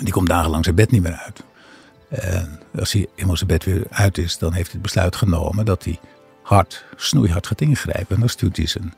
Die 0.03 0.13
komt 0.13 0.29
dagenlang 0.29 0.65
zijn 0.65 0.77
bed 0.77 0.91
niet 0.91 1.03
meer 1.03 1.17
uit. 1.17 1.43
En 2.09 2.61
als 2.79 2.93
hij 2.93 3.07
eenmaal 3.15 3.37
zijn 3.37 3.49
bed 3.49 3.65
weer 3.65 3.87
uit 3.91 4.19
is, 4.19 4.39
dan 4.39 4.53
heeft 4.53 4.67
hij 4.67 4.73
het 4.73 4.83
besluit 4.83 5.17
genomen 5.17 5.65
dat 5.65 5.85
hij 5.85 6.01
hard, 6.43 6.85
snoeihard 6.97 7.47
gaat 7.47 7.61
ingrijpen. 7.61 8.15
En 8.15 8.21
dan 8.21 8.29
stuurt 8.29 8.57
hij 8.57 8.67
zijn, 8.67 8.95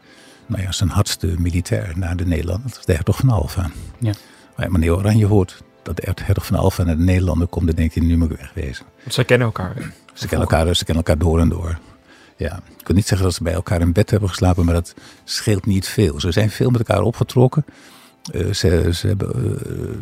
nou 0.47 0.63
ja, 0.63 0.73
zijn 0.73 0.91
hardste 0.91 1.35
militair 1.39 1.93
naar 1.97 2.17
de 2.17 2.27
Nederlanden. 2.27 2.69
Dat 2.69 2.79
is 2.79 2.85
de 2.85 2.93
hertog 2.93 3.17
van 3.17 3.31
Alfa. 3.31 3.71
Ja. 3.99 4.13
Maar 4.61 4.71
meneer 4.71 4.97
Oranje 4.97 5.27
hoort 5.27 5.63
dat 5.83 5.97
de 5.97 6.13
hertog 6.25 6.47
van 6.47 6.57
Alfa 6.57 6.83
naar 6.83 6.97
de 6.97 7.03
Nederlanden 7.03 7.49
komt, 7.49 7.67
dan 7.67 7.75
denkt 7.75 7.95
hij 7.95 8.05
nu 8.05 8.17
moet 8.17 8.31
ik 8.31 8.39
wegwezen. 8.39 8.85
Want 9.03 9.15
zij 9.15 9.25
kennen 9.25 9.47
elkaar. 9.47 9.93
Ze 10.13 10.27
kennen 10.27 10.49
elkaar, 10.49 10.77
ze 10.77 10.85
kennen 10.85 11.05
elkaar 11.05 11.23
door 11.23 11.41
en 11.41 11.49
door. 11.49 11.79
Ja, 12.37 12.57
ik 12.79 12.85
kan 12.85 12.95
niet 12.95 13.07
zeggen 13.07 13.27
dat 13.27 13.37
ze 13.37 13.43
bij 13.43 13.53
elkaar 13.53 13.81
in 13.81 13.93
bed 13.93 14.11
hebben 14.11 14.29
geslapen, 14.29 14.65
maar 14.65 14.75
dat 14.75 14.95
scheelt 15.25 15.67
niet 15.67 15.89
veel. 15.89 16.21
Ze 16.21 16.33
zijn 16.33 16.51
veel 16.51 16.71
met 16.71 16.89
elkaar 16.89 17.03
opgetrokken. 17.03 17.65
Uh, 18.35 18.53
ze, 18.53 18.91
ze 18.93 19.07
hebben 19.07 19.33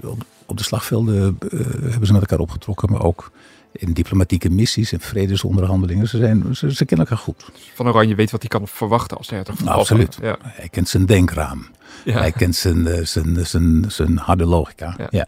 uh, 0.02 0.10
op, 0.10 0.24
op, 0.46 0.56
de 0.56 0.62
slagvelden 0.62 1.38
uh, 1.52 1.60
hebben 1.60 2.06
ze 2.06 2.12
met 2.12 2.20
elkaar 2.20 2.38
opgetrokken, 2.38 2.92
maar 2.92 3.02
ook 3.02 3.30
in 3.72 3.92
diplomatieke 3.92 4.50
missies 4.50 4.92
en 4.92 5.00
vredesonderhandelingen. 5.00 6.08
Ze, 6.08 6.18
zijn, 6.18 6.56
ze, 6.56 6.74
ze 6.74 6.84
kennen 6.84 7.06
elkaar 7.06 7.24
goed. 7.24 7.50
Van 7.74 7.88
Oranje 7.88 8.14
weet 8.14 8.30
wat 8.30 8.40
hij 8.40 8.48
kan 8.48 8.68
verwachten 8.68 9.16
als 9.16 9.30
hertog 9.30 9.56
van 9.56 9.64
nou, 9.64 9.78
Absoluut. 9.78 10.18
Ja. 10.22 10.36
Hij 10.42 10.68
kent 10.68 10.88
zijn 10.88 11.06
denkraam. 11.06 11.66
Ja. 12.04 12.18
Hij 12.18 12.32
kent 12.32 12.56
zijn, 12.56 13.06
zijn, 13.06 13.46
zijn, 13.46 13.84
zijn 13.88 14.16
harde 14.16 14.46
logica. 14.46 14.94
Ja. 14.98 15.06
ja. 15.10 15.26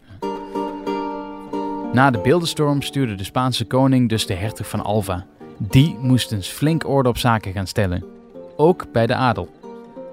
Na 1.93 2.11
de 2.11 2.19
beeldenstorm 2.19 2.81
stuurde 2.81 3.15
de 3.15 3.23
Spaanse 3.23 3.65
koning 3.65 4.09
dus 4.09 4.25
de 4.25 4.33
hertog 4.33 4.67
van 4.67 4.83
Alva. 4.83 5.25
Die 5.57 5.97
moest 5.99 6.31
eens 6.31 6.47
flink 6.47 6.87
orde 6.87 7.09
op 7.09 7.17
zaken 7.17 7.51
gaan 7.51 7.67
stellen. 7.67 8.03
Ook 8.57 8.91
bij 8.91 9.07
de 9.07 9.15
adel. 9.15 9.49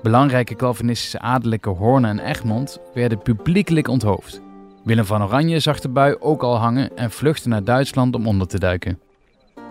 Belangrijke 0.02 0.54
Calvinistische 0.54 1.18
adellijke 1.18 1.68
Hoorn 1.68 2.04
en 2.04 2.18
Egmond 2.18 2.78
werden 2.94 3.22
publiekelijk 3.22 3.88
onthoofd. 3.88 4.40
Willem 4.84 5.04
van 5.04 5.22
Oranje 5.22 5.58
zag 5.58 5.80
de 5.80 5.88
bui 5.88 6.16
ook 6.20 6.42
al 6.42 6.56
hangen 6.56 6.96
en 6.96 7.10
vluchtte 7.10 7.48
naar 7.48 7.64
Duitsland 7.64 8.14
om 8.14 8.26
onder 8.26 8.46
te 8.46 8.58
duiken. 8.58 8.98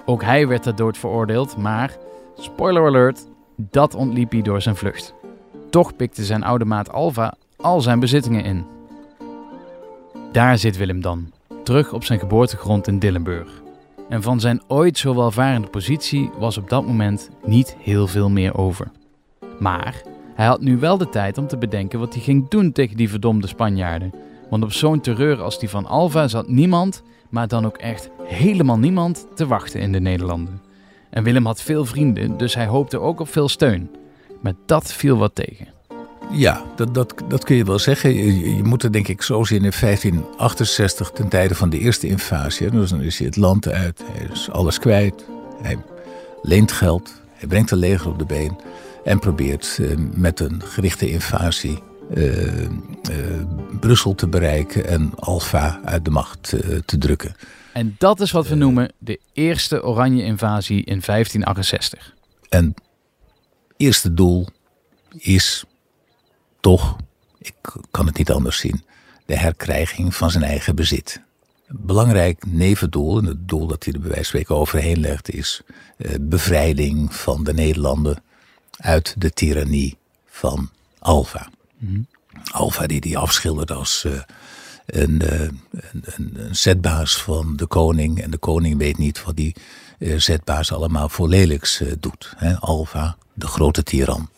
Ook 0.05 0.23
hij 0.23 0.47
werd 0.47 0.63
ter 0.63 0.75
dood 0.75 0.97
veroordeeld, 0.97 1.57
maar, 1.57 1.97
spoiler 2.35 2.85
alert, 2.85 3.27
dat 3.55 3.95
ontliep 3.95 4.31
hij 4.31 4.41
door 4.41 4.61
zijn 4.61 4.75
vlucht. 4.75 5.13
Toch 5.69 5.95
pikte 5.95 6.25
zijn 6.25 6.43
oude 6.43 6.65
maat 6.65 6.91
Alva 6.91 7.33
al 7.55 7.81
zijn 7.81 7.99
bezittingen 7.99 8.43
in. 8.43 8.65
Daar 10.31 10.57
zit 10.57 10.77
Willem 10.77 11.01
dan, 11.01 11.31
terug 11.63 11.93
op 11.93 12.03
zijn 12.03 12.19
geboortegrond 12.19 12.87
in 12.87 12.99
Dillenburg. 12.99 13.61
En 14.09 14.21
van 14.21 14.39
zijn 14.39 14.61
ooit 14.67 14.97
zo 14.97 15.15
welvarende 15.15 15.67
positie 15.67 16.29
was 16.37 16.57
op 16.57 16.69
dat 16.69 16.85
moment 16.85 17.29
niet 17.45 17.75
heel 17.79 18.07
veel 18.07 18.29
meer 18.29 18.57
over. 18.57 18.91
Maar 19.59 20.01
hij 20.35 20.45
had 20.45 20.61
nu 20.61 20.77
wel 20.77 20.97
de 20.97 21.09
tijd 21.09 21.37
om 21.37 21.47
te 21.47 21.57
bedenken 21.57 21.99
wat 21.99 22.13
hij 22.13 22.23
ging 22.23 22.49
doen 22.49 22.71
tegen 22.71 22.97
die 22.97 23.09
verdomde 23.09 23.47
Spanjaarden. 23.47 24.13
Want 24.49 24.63
op 24.63 24.71
zo'n 24.71 24.99
terreur 24.99 25.41
als 25.41 25.59
die 25.59 25.69
van 25.69 25.85
Alva 25.85 26.27
zat 26.27 26.47
niemand, 26.47 27.03
maar 27.29 27.47
dan 27.47 27.65
ook 27.65 27.77
echt 27.77 28.09
helemaal 28.23 28.77
niemand, 28.77 29.27
te 29.35 29.47
wachten 29.47 29.79
in 29.79 29.91
de 29.91 29.99
Nederlanden. 29.99 30.61
En 31.09 31.23
Willem 31.23 31.45
had 31.45 31.61
veel 31.61 31.85
vrienden, 31.85 32.37
dus 32.37 32.55
hij 32.55 32.67
hoopte 32.67 32.99
ook 32.99 33.19
op 33.19 33.29
veel 33.29 33.49
steun. 33.49 33.89
Maar 34.41 34.53
dat 34.65 34.93
viel 34.93 35.17
wat 35.17 35.35
tegen. 35.35 35.67
Ja, 36.31 36.63
dat, 36.75 36.93
dat, 36.93 37.13
dat 37.27 37.43
kun 37.43 37.55
je 37.55 37.63
wel 37.63 37.79
zeggen. 37.79 38.13
Je, 38.13 38.55
je 38.55 38.63
moet 38.63 38.83
er 38.83 38.91
denk 38.91 39.07
ik 39.07 39.21
zo 39.21 39.43
zien 39.43 39.63
in 39.63 39.73
1568, 39.79 41.11
ten 41.11 41.27
tijde 41.27 41.55
van 41.55 41.69
de 41.69 41.79
eerste 41.79 42.07
invasie. 42.07 42.69
Dus 42.69 42.89
dan 42.89 43.01
is 43.01 43.17
hij 43.17 43.27
het 43.27 43.35
land 43.35 43.67
uit, 43.67 44.03
hij 44.11 44.27
is 44.31 44.49
alles 44.51 44.79
kwijt. 44.79 45.25
Hij 45.61 45.77
leent 46.41 46.71
geld, 46.71 47.21
hij 47.33 47.47
brengt 47.47 47.71
een 47.71 47.77
leger 47.77 48.09
op 48.09 48.19
de 48.19 48.25
been. 48.25 48.57
En 49.03 49.19
probeert 49.19 49.77
eh, 49.81 49.87
met 50.13 50.39
een 50.39 50.61
gerichte 50.65 51.09
invasie 51.09 51.79
uh, 52.15 52.61
uh, 52.61 52.69
Brussel 53.79 54.15
te 54.15 54.27
bereiken 54.27 54.87
en 54.87 55.11
Alfa 55.15 55.79
uit 55.85 56.05
de 56.05 56.11
macht 56.11 56.55
te 56.85 56.97
drukken. 56.97 57.35
En 57.73 57.95
dat 57.97 58.19
is 58.19 58.31
wat 58.31 58.47
we 58.47 58.55
noemen 58.55 58.91
de 58.97 59.19
eerste 59.33 59.83
Oranje-invasie 59.83 60.77
in 60.77 61.01
1568. 61.05 62.13
En 62.49 62.73
eerste 63.77 64.13
doel 64.13 64.47
is 65.17 65.63
toch, 66.59 66.95
ik 67.39 67.55
kan 67.91 68.05
het 68.05 68.17
niet 68.17 68.31
anders 68.31 68.57
zien, 68.57 68.83
de 69.25 69.37
herkrijging 69.37 70.15
van 70.15 70.31
zijn 70.31 70.43
eigen 70.43 70.75
bezit. 70.75 71.21
Een 71.67 71.79
belangrijk 71.79 72.45
nevendoel, 72.45 73.17
en 73.17 73.25
het 73.25 73.47
doel 73.47 73.67
dat 73.67 73.83
hij 73.83 73.93
er 73.93 73.99
bij 73.99 74.09
wijze 74.09 74.31
van 74.31 74.39
spreken 74.39 74.55
overheen 74.55 74.99
legt, 74.99 75.33
is 75.33 75.61
bevrijding 76.21 77.15
van 77.15 77.43
de 77.43 77.53
Nederlanden 77.53 78.23
uit 78.77 79.15
de 79.17 79.31
tirannie 79.31 79.97
van 80.25 80.69
Alva. 80.99 81.49
Mm 81.77 82.07
Alva 82.51 82.87
die 82.87 83.01
die 83.01 83.17
afschildert 83.17 83.71
als 83.71 84.03
uh, 84.07 84.21
een, 84.85 85.21
uh, 85.23 85.41
een, 85.41 86.33
een, 86.35 86.55
zetbaas 86.55 87.21
van 87.21 87.55
de 87.55 87.65
koning. 87.65 88.21
En 88.21 88.31
de 88.31 88.37
koning 88.37 88.77
weet 88.77 88.97
niet 88.97 89.23
wat 89.23 89.35
die 89.35 89.55
uh, 89.97 90.19
zetbaas 90.19 90.73
allemaal 90.73 91.09
voor 91.09 91.27
lelijks 91.27 91.83
doet. 91.99 92.33
Hè? 92.35 92.59
Alva, 92.59 93.17
de 93.33 93.47
grote 93.47 93.83
tiran. 93.83 94.29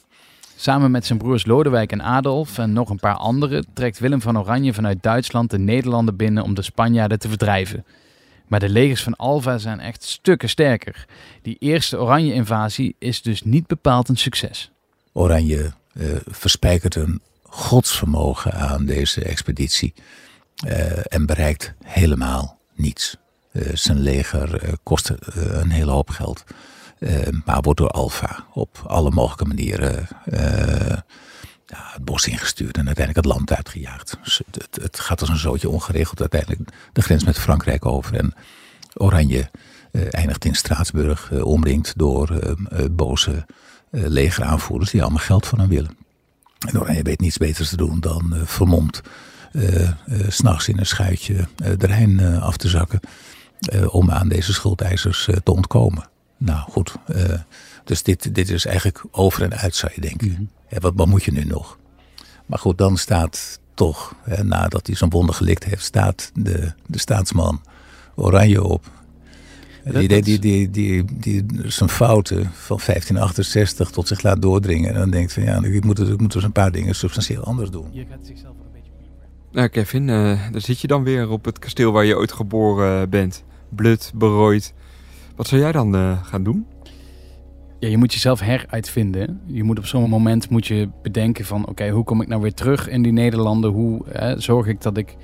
Samen 0.55 0.91
met 0.91 1.05
zijn 1.05 1.19
broers 1.19 1.45
Lodewijk 1.45 1.91
en 1.91 2.01
Adolf 2.01 2.57
en 2.57 2.73
nog 2.73 2.89
een 2.89 2.99
paar 2.99 3.15
anderen 3.15 3.65
trekt 3.73 3.99
Willem 3.99 4.21
van 4.21 4.39
Oranje 4.39 4.73
vanuit 4.73 5.03
Duitsland 5.03 5.49
de 5.49 5.59
Nederlanden 5.59 6.15
binnen 6.15 6.43
om 6.43 6.53
de 6.53 6.61
Spanjaarden 6.61 7.19
te 7.19 7.27
verdrijven. 7.27 7.85
Maar 8.47 8.59
de 8.59 8.69
legers 8.69 9.03
van 9.03 9.15
Alva 9.15 9.57
zijn 9.57 9.79
echt 9.79 10.03
stukken 10.03 10.49
sterker. 10.49 11.05
Die 11.41 11.55
eerste 11.59 11.99
Oranje-invasie 11.99 12.95
is 12.97 13.21
dus 13.21 13.43
niet 13.43 13.67
bepaald 13.67 14.09
een 14.09 14.17
succes. 14.17 14.71
Oranje 15.11 15.71
uh, 15.93 16.15
verspijkert 16.25 16.95
een 16.95 17.21
godsvermogen 17.43 18.53
aan 18.53 18.85
deze 18.85 19.23
expeditie 19.23 19.93
uh, 20.67 21.13
en 21.13 21.25
bereikt 21.25 21.73
helemaal 21.83 22.59
niets. 22.75 23.17
Uh, 23.51 23.69
zijn 23.73 23.99
leger 23.99 24.73
kost 24.83 25.11
een 25.33 25.71
hele 25.71 25.91
hoop 25.91 26.09
geld, 26.09 26.43
maar 27.45 27.61
wordt 27.61 27.79
door 27.79 27.89
Alfa 27.89 28.45
op 28.53 28.83
alle 28.87 29.11
mogelijke 29.11 29.45
manieren 29.45 30.07
ja, 31.69 31.89
het 31.93 32.05
bos 32.05 32.27
ingestuurd 32.27 32.77
en 32.77 32.85
uiteindelijk 32.85 33.25
het 33.25 33.35
land 33.35 33.53
uitgejaagd. 33.53 34.17
Dus 34.23 34.41
het, 34.51 34.79
het, 34.81 34.99
gaat 34.99 35.19
als 35.19 35.29
een 35.29 35.37
zootje 35.37 35.69
ongeregeld 35.69 36.19
uiteindelijk 36.19 36.69
de 36.93 37.01
grens 37.01 37.23
met 37.23 37.39
Frankrijk 37.39 37.85
over. 37.85 38.15
En 38.15 38.33
Oranje 38.93 39.49
eindigt 40.09 40.45
in 40.45 40.55
Straatsburg, 40.55 41.31
omringd 41.31 41.93
door 41.97 42.31
uh, 42.31 42.85
boze 42.91 43.45
legeraanvoerders 43.91 44.91
die 44.91 45.01
allemaal 45.01 45.23
geld 45.23 45.47
van 45.47 45.59
hem 45.59 45.69
willen. 45.69 45.97
En 46.67 46.79
Oranje 46.79 47.03
weet 47.03 47.19
niets 47.19 47.37
beters 47.37 47.69
te 47.69 47.77
doen 47.77 47.99
dan 47.99 48.33
vermomd 48.45 49.01
s'nachts 50.27 50.67
in 50.67 50.77
een 50.77 50.85
schuitje 50.85 51.47
de 51.55 51.85
Rijn 51.85 52.39
af 52.39 52.57
te 52.57 52.67
zakken. 52.67 52.99
Om 53.89 54.11
aan 54.11 54.29
deze 54.29 54.53
schuldeisers 54.53 55.29
te 55.43 55.51
ontkomen. 55.51 56.09
Nou 56.37 56.59
goed, 56.71 56.95
dus 57.83 58.03
dit, 58.03 58.35
dit 58.35 58.49
is 58.49 58.65
eigenlijk 58.65 59.03
over 59.11 59.43
en 59.43 59.53
uit 59.53 59.75
zou 59.75 59.91
je 59.95 60.01
denken. 60.01 60.27
Mhm. 60.27 60.81
wat, 60.81 60.93
wat 60.95 61.07
moet 61.07 61.23
je 61.23 61.31
nu 61.31 61.43
nog? 61.43 61.77
Maar 62.45 62.59
goed, 62.59 62.77
dan 62.77 62.97
staat 62.97 63.59
toch, 63.73 64.15
hè, 64.23 64.43
nadat 64.43 64.87
hij 64.87 64.95
zo'n 64.95 65.09
wonder 65.09 65.35
gelikt 65.35 65.63
heeft, 65.63 65.83
staat 65.83 66.31
de, 66.33 66.73
de 66.85 66.99
staatsman 66.99 67.61
Oranje 68.15 68.63
op. 68.63 68.85
Die, 69.83 70.07
die, 70.07 70.21
die, 70.21 70.39
die, 70.39 70.71
die, 70.71 71.05
die 71.05 71.45
zijn 71.65 71.89
fouten 71.89 72.43
van 72.43 72.79
1568 72.85 73.89
tot 73.89 74.07
zich 74.07 74.21
laat 74.21 74.41
doordringen. 74.41 74.89
En 74.89 74.95
dan 74.95 75.09
denkt 75.09 75.33
van 75.33 75.43
ja, 75.43 75.63
ik 75.63 75.83
moet, 75.83 75.99
ik 75.99 76.21
moet 76.21 76.31
dus 76.31 76.43
een 76.43 76.51
paar 76.51 76.71
dingen 76.71 76.95
substantieel 76.95 77.43
anders 77.43 77.69
doen. 77.69 77.87
Je 77.91 78.05
gaat 78.09 78.25
zichzelf 78.25 78.51
een 78.51 78.71
beetje 78.73 78.91
Nou 79.51 79.67
Kevin, 79.67 80.07
uh, 80.07 80.51
daar 80.51 80.61
zit 80.61 80.79
je 80.79 80.87
dan 80.87 81.03
weer 81.03 81.29
op 81.29 81.45
het 81.45 81.59
kasteel 81.59 81.91
waar 81.91 82.05
je 82.05 82.17
ooit 82.17 82.31
geboren 82.31 83.09
bent. 83.09 83.43
Blut, 83.69 84.11
berooid. 84.15 84.73
Wat 85.35 85.47
zou 85.47 85.61
jij 85.61 85.71
dan 85.71 85.95
uh, 85.95 86.23
gaan 86.23 86.43
doen? 86.43 86.65
Ja, 87.79 87.87
je 87.87 87.97
moet 87.97 88.13
jezelf 88.13 88.39
heruitvinden. 88.39 89.41
Je 89.45 89.63
moet 89.63 89.77
op 89.77 89.85
zo'n 89.85 90.09
moment 90.09 90.49
moet 90.49 90.67
je 90.67 90.89
bedenken 91.01 91.45
van... 91.45 91.67
oké, 91.67 91.89
hoe 91.89 92.03
kom 92.03 92.21
ik 92.21 92.27
nou 92.27 92.41
weer 92.41 92.53
terug 92.53 92.89
in 92.89 93.01
die 93.01 93.11
Nederlanden? 93.11 93.71
Hoe 93.71 94.05
zorg 94.37 94.67
ik 94.67 94.81
dat 94.81 94.97
ik 94.97 95.15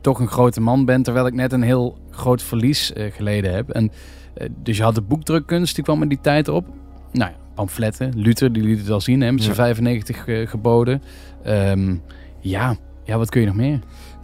toch 0.00 0.20
een 0.20 0.28
grote 0.28 0.60
man 0.60 0.84
ben... 0.84 1.02
terwijl 1.02 1.26
ik 1.26 1.34
net 1.34 1.52
een 1.52 1.62
heel 1.62 1.98
groot 2.10 2.42
verlies 2.42 2.92
uh, 2.92 3.12
geleden 3.12 3.54
heb. 3.54 3.70
En, 3.70 3.84
uh, 3.84 4.48
dus 4.62 4.76
je 4.76 4.82
had 4.82 4.94
de 4.94 5.02
boekdrukkunst, 5.02 5.74
die 5.74 5.84
kwam 5.84 6.02
in 6.02 6.08
die 6.08 6.20
tijd 6.20 6.48
op. 6.48 6.66
Nou 7.12 7.30
ja, 7.30 7.36
pamfletten. 7.54 8.12
Luther, 8.16 8.52
die 8.52 8.62
liet 8.62 8.78
het 8.78 8.90
al 8.90 9.00
zien, 9.00 9.20
hè, 9.20 9.32
met 9.32 9.42
zijn 9.42 9.54
95 9.54 10.26
uh, 10.26 10.42
eh, 10.42 10.48
geboden. 10.48 11.02
Um, 11.46 12.02
ja, 12.40 12.76
ja, 13.04 13.18
wat 13.18 13.30
kun 13.30 13.40
je 13.40 13.46
nog 13.46 13.56
meer? 13.56 13.78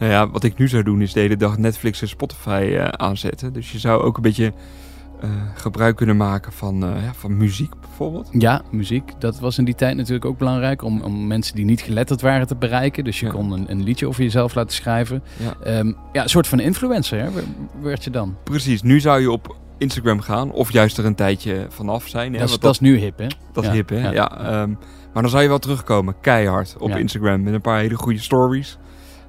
Nou 0.04 0.16
ja, 0.16 0.30
wat 0.30 0.44
ik 0.44 0.58
nu 0.58 0.68
zou 0.68 0.82
doen 0.82 1.00
is 1.00 1.12
de 1.12 1.20
hele 1.20 1.36
dag 1.36 1.58
Netflix 1.58 2.00
en 2.00 2.08
Spotify 2.08 2.78
aanzetten. 2.90 3.52
Dus 3.52 3.72
je 3.72 3.78
zou 3.78 4.02
ook 4.02 4.16
een 4.16 4.22
beetje 4.22 4.52
uh, 5.24 5.30
gebruik 5.54 5.96
kunnen 5.96 6.16
maken 6.16 6.52
van, 6.52 6.84
uh, 6.84 7.04
ja, 7.04 7.14
van 7.14 7.36
muziek 7.36 7.72
bijvoorbeeld? 7.80 8.28
Ja, 8.32 8.62
muziek. 8.70 9.12
Dat 9.18 9.38
was 9.38 9.58
in 9.58 9.64
die 9.64 9.74
tijd 9.74 9.96
natuurlijk 9.96 10.24
ook 10.24 10.38
belangrijk 10.38 10.82
om, 10.82 11.00
om 11.00 11.26
mensen 11.26 11.54
die 11.54 11.64
niet 11.64 11.80
geletterd 11.80 12.20
waren 12.20 12.46
te 12.46 12.56
bereiken. 12.56 13.04
Dus 13.04 13.20
je 13.20 13.26
kon 13.26 13.52
een, 13.52 13.70
een, 13.70 13.82
liedje 13.82 14.08
over 14.08 14.22
jezelf 14.22 14.54
laten 14.54 14.74
schrijven. 14.74 15.22
Ja, 15.36 15.78
um, 15.78 15.96
ja 16.12 16.22
een 16.22 16.28
soort 16.28 16.48
van 16.48 16.60
influencer 16.60 17.20
hè, 17.20 17.28
werd 17.80 18.04
je 18.04 18.10
dan. 18.10 18.36
Precies. 18.44 18.82
Nu 18.82 19.00
zou 19.00 19.20
je 19.20 19.30
op 19.30 19.56
Instagram 19.78 20.20
gaan 20.20 20.52
of 20.52 20.72
juist 20.72 20.98
er 20.98 21.04
een 21.04 21.14
tijdje 21.14 21.66
vanaf 21.68 22.08
zijn. 22.08 22.32
Hè? 22.32 22.38
Dat, 22.38 22.48
is, 22.48 22.58
dat, 22.58 22.72
is 22.72 22.80
nu 22.80 22.96
hip 22.96 23.18
hè? 23.18 23.26
Dat 23.52 23.64
is 23.64 23.70
hip 23.70 23.88
hè, 23.88 24.10
ja. 24.10 24.60
Um, 24.62 24.78
maar 25.12 25.22
dan 25.22 25.30
zou 25.30 25.42
je 25.42 25.48
wel 25.48 25.58
terugkomen, 25.58 26.14
keihard, 26.20 26.76
op 26.78 26.90
Instagram 26.90 27.42
met 27.42 27.54
een 27.54 27.60
paar 27.60 27.78
hele 27.78 27.94
goede 27.94 28.20
stories. 28.20 28.78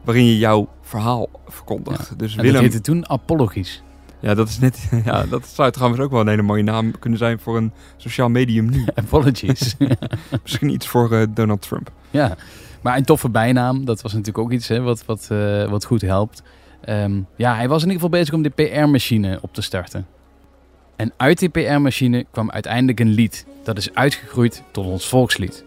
Waarin 0.06 0.26
je 0.26 0.38
jouw 0.38 0.68
verhaal 0.82 1.30
verkondigt. 1.48 2.20
Dus 2.20 2.36
en 2.36 2.42
Willem... 2.42 2.54
dat 2.54 2.62
heette 2.62 2.82
toen 2.82 3.10
apologisch. 3.10 3.84
Ja, 4.20 4.34
dat 4.34 4.48
is 4.48 4.60
net. 4.60 4.90
Ja, 5.06 5.26
dat 5.26 5.48
zou 5.48 5.72
trouwens 5.72 6.02
ook 6.02 6.12
wel 6.12 6.22
een 6.22 6.28
hele 6.28 6.42
mooie 6.42 6.64
naam 6.64 7.00
kunnen 7.00 7.20
zijn 7.20 7.40
voor 7.40 7.58
een 7.58 7.72
sociaal 7.98 8.30
medium 8.30 8.70
nu. 8.70 8.86
Apologies. 8.96 9.76
Misschien 10.44 10.70
iets 10.70 10.88
voor 10.88 11.12
uh, 11.12 11.24
Donald 11.30 11.62
Trump. 11.62 11.92
Ja, 12.12 12.36
maar 12.82 12.98
een 12.98 13.04
toffe 13.04 13.30
bijnaam. 13.30 13.86
Dat 13.86 14.02
was 14.02 14.12
natuurlijk 14.12 14.38
ook 14.38 14.52
iets 14.52 14.68
hè, 14.68 14.82
wat, 14.82 15.06
wat, 15.06 15.30
uh, 15.32 15.70
wat 15.70 15.86
goed 15.86 16.02
helpt. 16.02 16.44
Um, 16.90 17.28
ja, 17.36 17.56
hij 17.56 17.68
was 17.68 17.84
in 17.84 17.90
ieder 17.90 18.02
geval 18.02 18.20
bezig 18.20 18.34
om 18.34 18.42
de 18.42 18.50
PR-machine 18.50 19.40
op 19.42 19.54
te 19.54 19.62
starten. 19.62 20.08
En 20.96 21.14
uit 21.18 21.40
die 21.40 21.50
PR-machine 21.50 22.26
kwam 22.32 22.52
uiteindelijk 22.52 23.00
een 23.00 23.14
lied. 23.14 23.46
Dat 23.64 23.78
is 23.78 23.94
uitgegroeid 23.94 24.64
tot 24.72 24.86
ons 24.86 25.08
volkslied. 25.08 25.66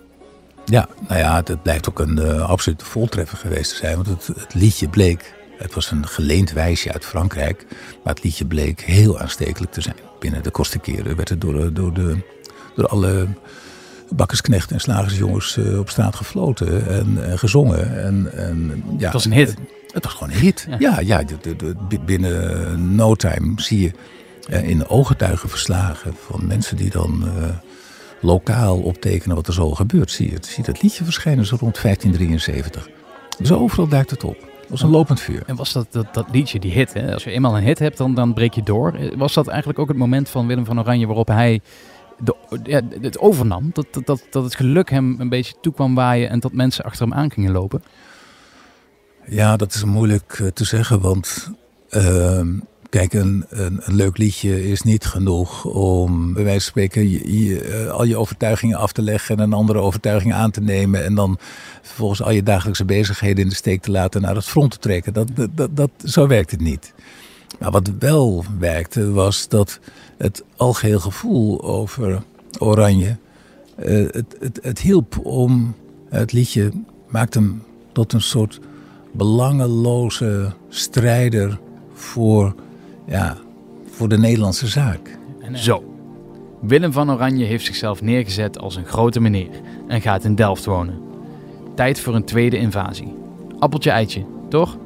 Ja, 0.71 0.89
nou 1.09 1.21
ja, 1.21 1.43
het 1.45 1.63
blijkt 1.63 1.89
ook 1.89 1.99
een 1.99 2.19
uh, 2.19 2.49
absolute 2.49 2.85
voltreffer 2.85 3.39
geweest 3.39 3.71
te 3.71 3.77
zijn. 3.77 3.95
Want 3.95 4.07
het, 4.07 4.27
het, 4.27 4.55
liedje 4.55 4.89
bleek, 4.89 5.35
het 5.57 5.75
was 5.75 5.91
een 5.91 6.07
geleend 6.07 6.53
wijsje 6.53 6.93
uit 6.93 7.05
Frankrijk. 7.05 7.67
Maar 8.05 8.15
het 8.15 8.25
liedje 8.25 8.47
bleek 8.47 8.81
heel 8.81 9.19
aanstekelijk 9.19 9.73
te 9.73 9.81
zijn. 9.81 9.97
Binnen 10.19 10.43
de 10.43 10.79
keren 10.81 11.17
werd 11.17 11.29
het 11.29 11.41
door, 11.41 11.73
door, 11.73 11.93
de, 11.95 12.17
door 12.75 12.87
alle 12.87 13.29
bakkersknechten 14.15 14.75
en 14.75 14.81
slagersjongens 14.81 15.57
uh, 15.57 15.79
op 15.79 15.91
straat 15.91 16.17
gefloten 16.17 16.89
en, 16.89 17.39
gezongen. 17.39 18.03
En, 18.05 18.33
en, 18.33 18.85
ja, 18.99 19.05
het 19.05 19.13
was 19.13 19.25
een 19.25 19.33
hit. 19.33 19.55
Het, 19.87 20.05
was 20.05 20.13
gewoon 20.13 20.31
een 20.33 20.41
hit. 20.41 20.69
Ja, 20.79 21.01
ja, 21.01 21.23
de, 21.23 21.57
de, 21.89 21.99
binnen 22.05 22.95
no 22.95 23.15
time 23.15 23.53
zie 23.57 23.81
je 23.81 23.93
in 24.63 24.89
ooggetuigenverslagen 24.89 26.15
van 26.27 26.47
mensen 26.47 26.77
die 26.77 26.91
dan 26.91 27.25
lokaal 28.21 28.79
optekenen 28.79 29.37
wat 29.37 29.47
er 29.47 29.53
zo 29.53 29.71
gebeurt. 29.71 30.11
Zie 30.11 30.29
je, 30.29 30.35
het, 30.35 30.47
zie 30.47 30.65
dat 30.65 30.83
liedje 30.83 31.05
verschijnen 31.05 31.47
zo 31.47 31.57
rond 31.61 31.83
1573. 31.83 32.89
Dus 33.39 33.53
overal 33.53 33.89
duikt 33.89 34.11
het 34.11 34.25
op. 34.25 34.37
Het 34.61 34.71
was 34.71 34.83
een 34.83 34.97
lopend 34.97 35.21
vuur. 35.21 35.43
En 35.47 35.57
was 35.57 35.73
dat, 35.73 35.87
dat, 35.91 36.15
dat 36.15 36.27
liedje, 36.33 36.59
die 36.59 36.73
hit, 36.73 36.93
hè? 36.93 37.13
als 37.13 37.25
je 37.25 37.31
eenmaal 37.31 37.57
een 37.57 37.63
hit 37.63 37.79
hebt, 37.79 37.97
dan, 37.97 38.15
dan 38.15 38.35
breek 38.35 38.55
je 38.55 38.63
door. 38.63 38.95
Was 39.17 39.35
dat 39.35 39.47
eigenlijk 39.47 39.79
ook 39.79 39.89
het 39.89 39.97
moment 39.97 40.29
van 40.29 40.47
Willem 40.47 40.65
van 40.65 40.81
Oranje 40.81 41.07
waarop 41.07 41.29
hij 41.29 41.61
de, 42.19 42.37
ja, 42.63 42.81
het 43.01 43.19
overnam? 43.19 43.71
Dat, 43.73 43.87
dat, 44.05 44.27
dat 44.31 44.45
het 44.45 44.55
geluk 44.55 44.91
hem 44.91 45.17
een 45.19 45.29
beetje 45.29 45.55
toe 45.61 45.73
kwam 45.73 45.95
waaien 45.95 46.31
en 46.31 46.41
dat 46.41 46.53
mensen 46.53 46.85
achter 46.85 47.03
hem 47.09 47.15
aan 47.15 47.31
gingen 47.31 47.53
lopen? 47.53 47.83
Ja, 49.27 49.57
dat 49.57 49.75
is 49.75 49.85
moeilijk 49.85 50.39
eh, 50.43 50.47
te 50.47 50.65
zeggen, 50.65 51.01
want 51.01 51.51
ehm, 51.89 52.59
Kijk, 52.89 53.13
een, 53.13 53.45
een, 53.49 53.81
leuk 53.87 54.19
liedje 54.19 54.71
is 54.71 54.83
niet 54.83 55.05
genoeg 55.05 55.65
om 55.65 56.33
bij 56.33 56.45
wijze 56.45 56.61
van 56.61 56.69
spreken 56.69 57.23
eh, 57.23 57.91
al 57.91 58.05
je 58.05 58.17
overtuigingen 58.17 58.79
af 58.79 58.93
te 58.93 59.03
leggen 59.03 59.37
en 59.37 59.43
een 59.43 59.53
andere 59.53 59.79
overtuiging 59.79 60.35
aan 60.35 60.51
te 60.51 60.61
nemen. 60.61 61.05
En 61.05 61.15
dan 61.15 61.39
vervolgens 61.83 62.23
al 62.23 62.31
je 62.31 62.43
dagelijkse 62.43 62.85
bezigheden 62.85 63.43
in 63.43 63.49
de 63.49 63.55
steek 63.55 63.83
te 63.83 63.91
laten 63.91 64.21
naar 64.21 64.35
het 64.35 64.45
front 64.45 64.71
te 64.71 64.79
trekken. 64.79 65.13
Dat, 65.13 65.29
dat, 65.55 65.77
dat, 65.77 65.91
zo 66.05 66.27
werkt 66.27 66.51
het 66.51 66.61
niet. 66.61 66.93
Maar 67.59 67.71
wat 67.71 67.91
wel 67.99 68.45
werkte 68.59 69.11
was 69.11 69.49
dat 69.49 69.81
het 70.19 70.45
algeheel 70.57 71.01
gevoel 71.01 71.63
over 71.63 72.23
Oranje, 72.59 73.17
uh, 73.85 74.09
het, 74.11 74.37
het, 74.41 74.59
het 74.63 74.81
hielp 74.81 75.27
om 75.27 75.75
het 76.09 76.33
liedje, 76.33 76.73
maakte 77.09 77.39
hem 77.39 77.63
tot 77.93 78.13
een 78.13 78.21
soort 78.21 78.61
belangeloze 79.13 80.53
strijder 80.69 81.59
voor 81.95 82.55
ja, 83.09 83.37
voor 83.91 84.09
de 84.09 84.19
Nederlandse 84.19 84.67
zaak. 84.67 85.19
Zo. 85.53 85.95
Willem 86.61 86.93
van 86.93 87.11
Oranje 87.11 87.45
heeft 87.45 87.65
zichzelf 87.65 88.03
neergezet 88.03 88.59
als 88.59 88.77
een 88.77 88.87
grote 88.87 89.21
meneer 89.21 89.49
en 89.87 90.01
gaat 90.01 90.25
in 90.25 90.35
Delft 90.35 90.65
wonen. 90.65 91.01
Tijd 91.75 92.01
voor 92.01 92.15
een 92.15 92.25
tweede 92.25 92.59
invasie. 92.59 93.15
Appeltje 93.59 93.91
eitje, 93.91 94.25
toch? 94.49 94.77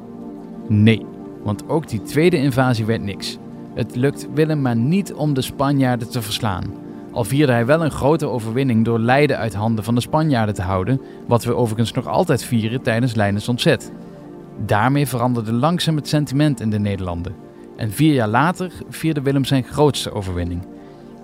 Nee, 0.67 1.05
want 1.43 1.69
ook 1.69 1.87
die 1.87 2.01
tweede 2.01 2.37
invasie 2.37 2.85
werd 2.85 3.01
niks. 3.01 3.37
Het 3.73 3.95
lukt 3.95 4.27
Willem 4.33 4.61
maar 4.61 4.75
niet 4.75 5.13
om 5.13 5.33
de 5.33 5.41
Spanjaarden 5.41 6.09
te 6.09 6.21
verslaan. 6.21 6.63
Al 7.11 7.23
vierde 7.23 7.51
hij 7.51 7.65
wel 7.65 7.83
een 7.83 7.91
grote 7.91 8.27
overwinning 8.27 8.85
door 8.85 8.99
Leiden 8.99 9.37
uit 9.37 9.53
handen 9.53 9.83
van 9.83 9.95
de 9.95 10.01
Spanjaarden 10.01 10.55
te 10.55 10.61
houden, 10.61 11.01
wat 11.27 11.43
we 11.43 11.55
overigens 11.55 11.91
nog 11.91 12.07
altijd 12.07 12.43
vieren 12.43 12.81
tijdens 12.81 13.15
Leidens 13.15 13.49
ontzet. 13.49 13.91
Daarmee 14.65 15.07
veranderde 15.07 15.53
langzaam 15.53 15.95
het 15.95 16.07
sentiment 16.07 16.59
in 16.59 16.69
de 16.69 16.79
Nederlanden. 16.79 17.35
En 17.77 17.91
vier 17.91 18.13
jaar 18.13 18.27
later 18.27 18.71
vierde 18.89 19.21
Willem 19.21 19.45
zijn 19.45 19.63
grootste 19.63 20.13
overwinning. 20.13 20.65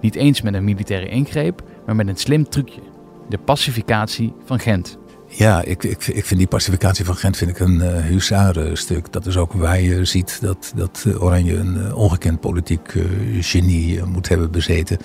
Niet 0.01 0.15
eens 0.15 0.41
met 0.41 0.53
een 0.53 0.63
militaire 0.63 1.09
ingreep, 1.09 1.63
maar 1.85 1.95
met 1.95 2.07
een 2.07 2.15
slim 2.15 2.49
trucje: 2.49 2.81
de 3.29 3.37
pacificatie 3.37 4.33
van 4.45 4.59
Gent. 4.59 4.97
Ja, 5.27 5.61
ik, 5.61 5.83
ik, 5.83 6.07
ik 6.07 6.25
vind 6.25 6.39
die 6.39 6.47
pacificatie 6.47 7.05
van 7.05 7.15
Gent 7.15 7.37
vind 7.37 7.49
ik 7.49 7.59
een 7.59 7.75
uh, 7.75 7.97
huzarenstuk. 7.97 9.11
Dat 9.11 9.25
is 9.25 9.37
ook 9.37 9.53
waar 9.53 9.81
je 9.81 10.05
ziet 10.05 10.37
dat, 10.41 10.71
dat 10.75 11.05
Oranje 11.19 11.55
een 11.55 11.75
uh, 11.75 11.97
ongekend 11.97 12.39
politiek 12.39 12.93
uh, 12.93 13.43
genie 13.43 14.03
moet 14.03 14.29
hebben 14.29 14.51
bezeten. 14.51 14.97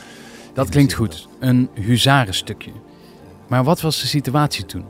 Dat 0.54 0.68
klinkt 0.68 0.92
goed, 0.92 1.28
een 1.40 1.68
huzarenstukje. 1.74 2.70
Maar 3.48 3.64
wat 3.64 3.80
was 3.80 4.00
de 4.00 4.06
situatie 4.06 4.66
toen? 4.66 4.84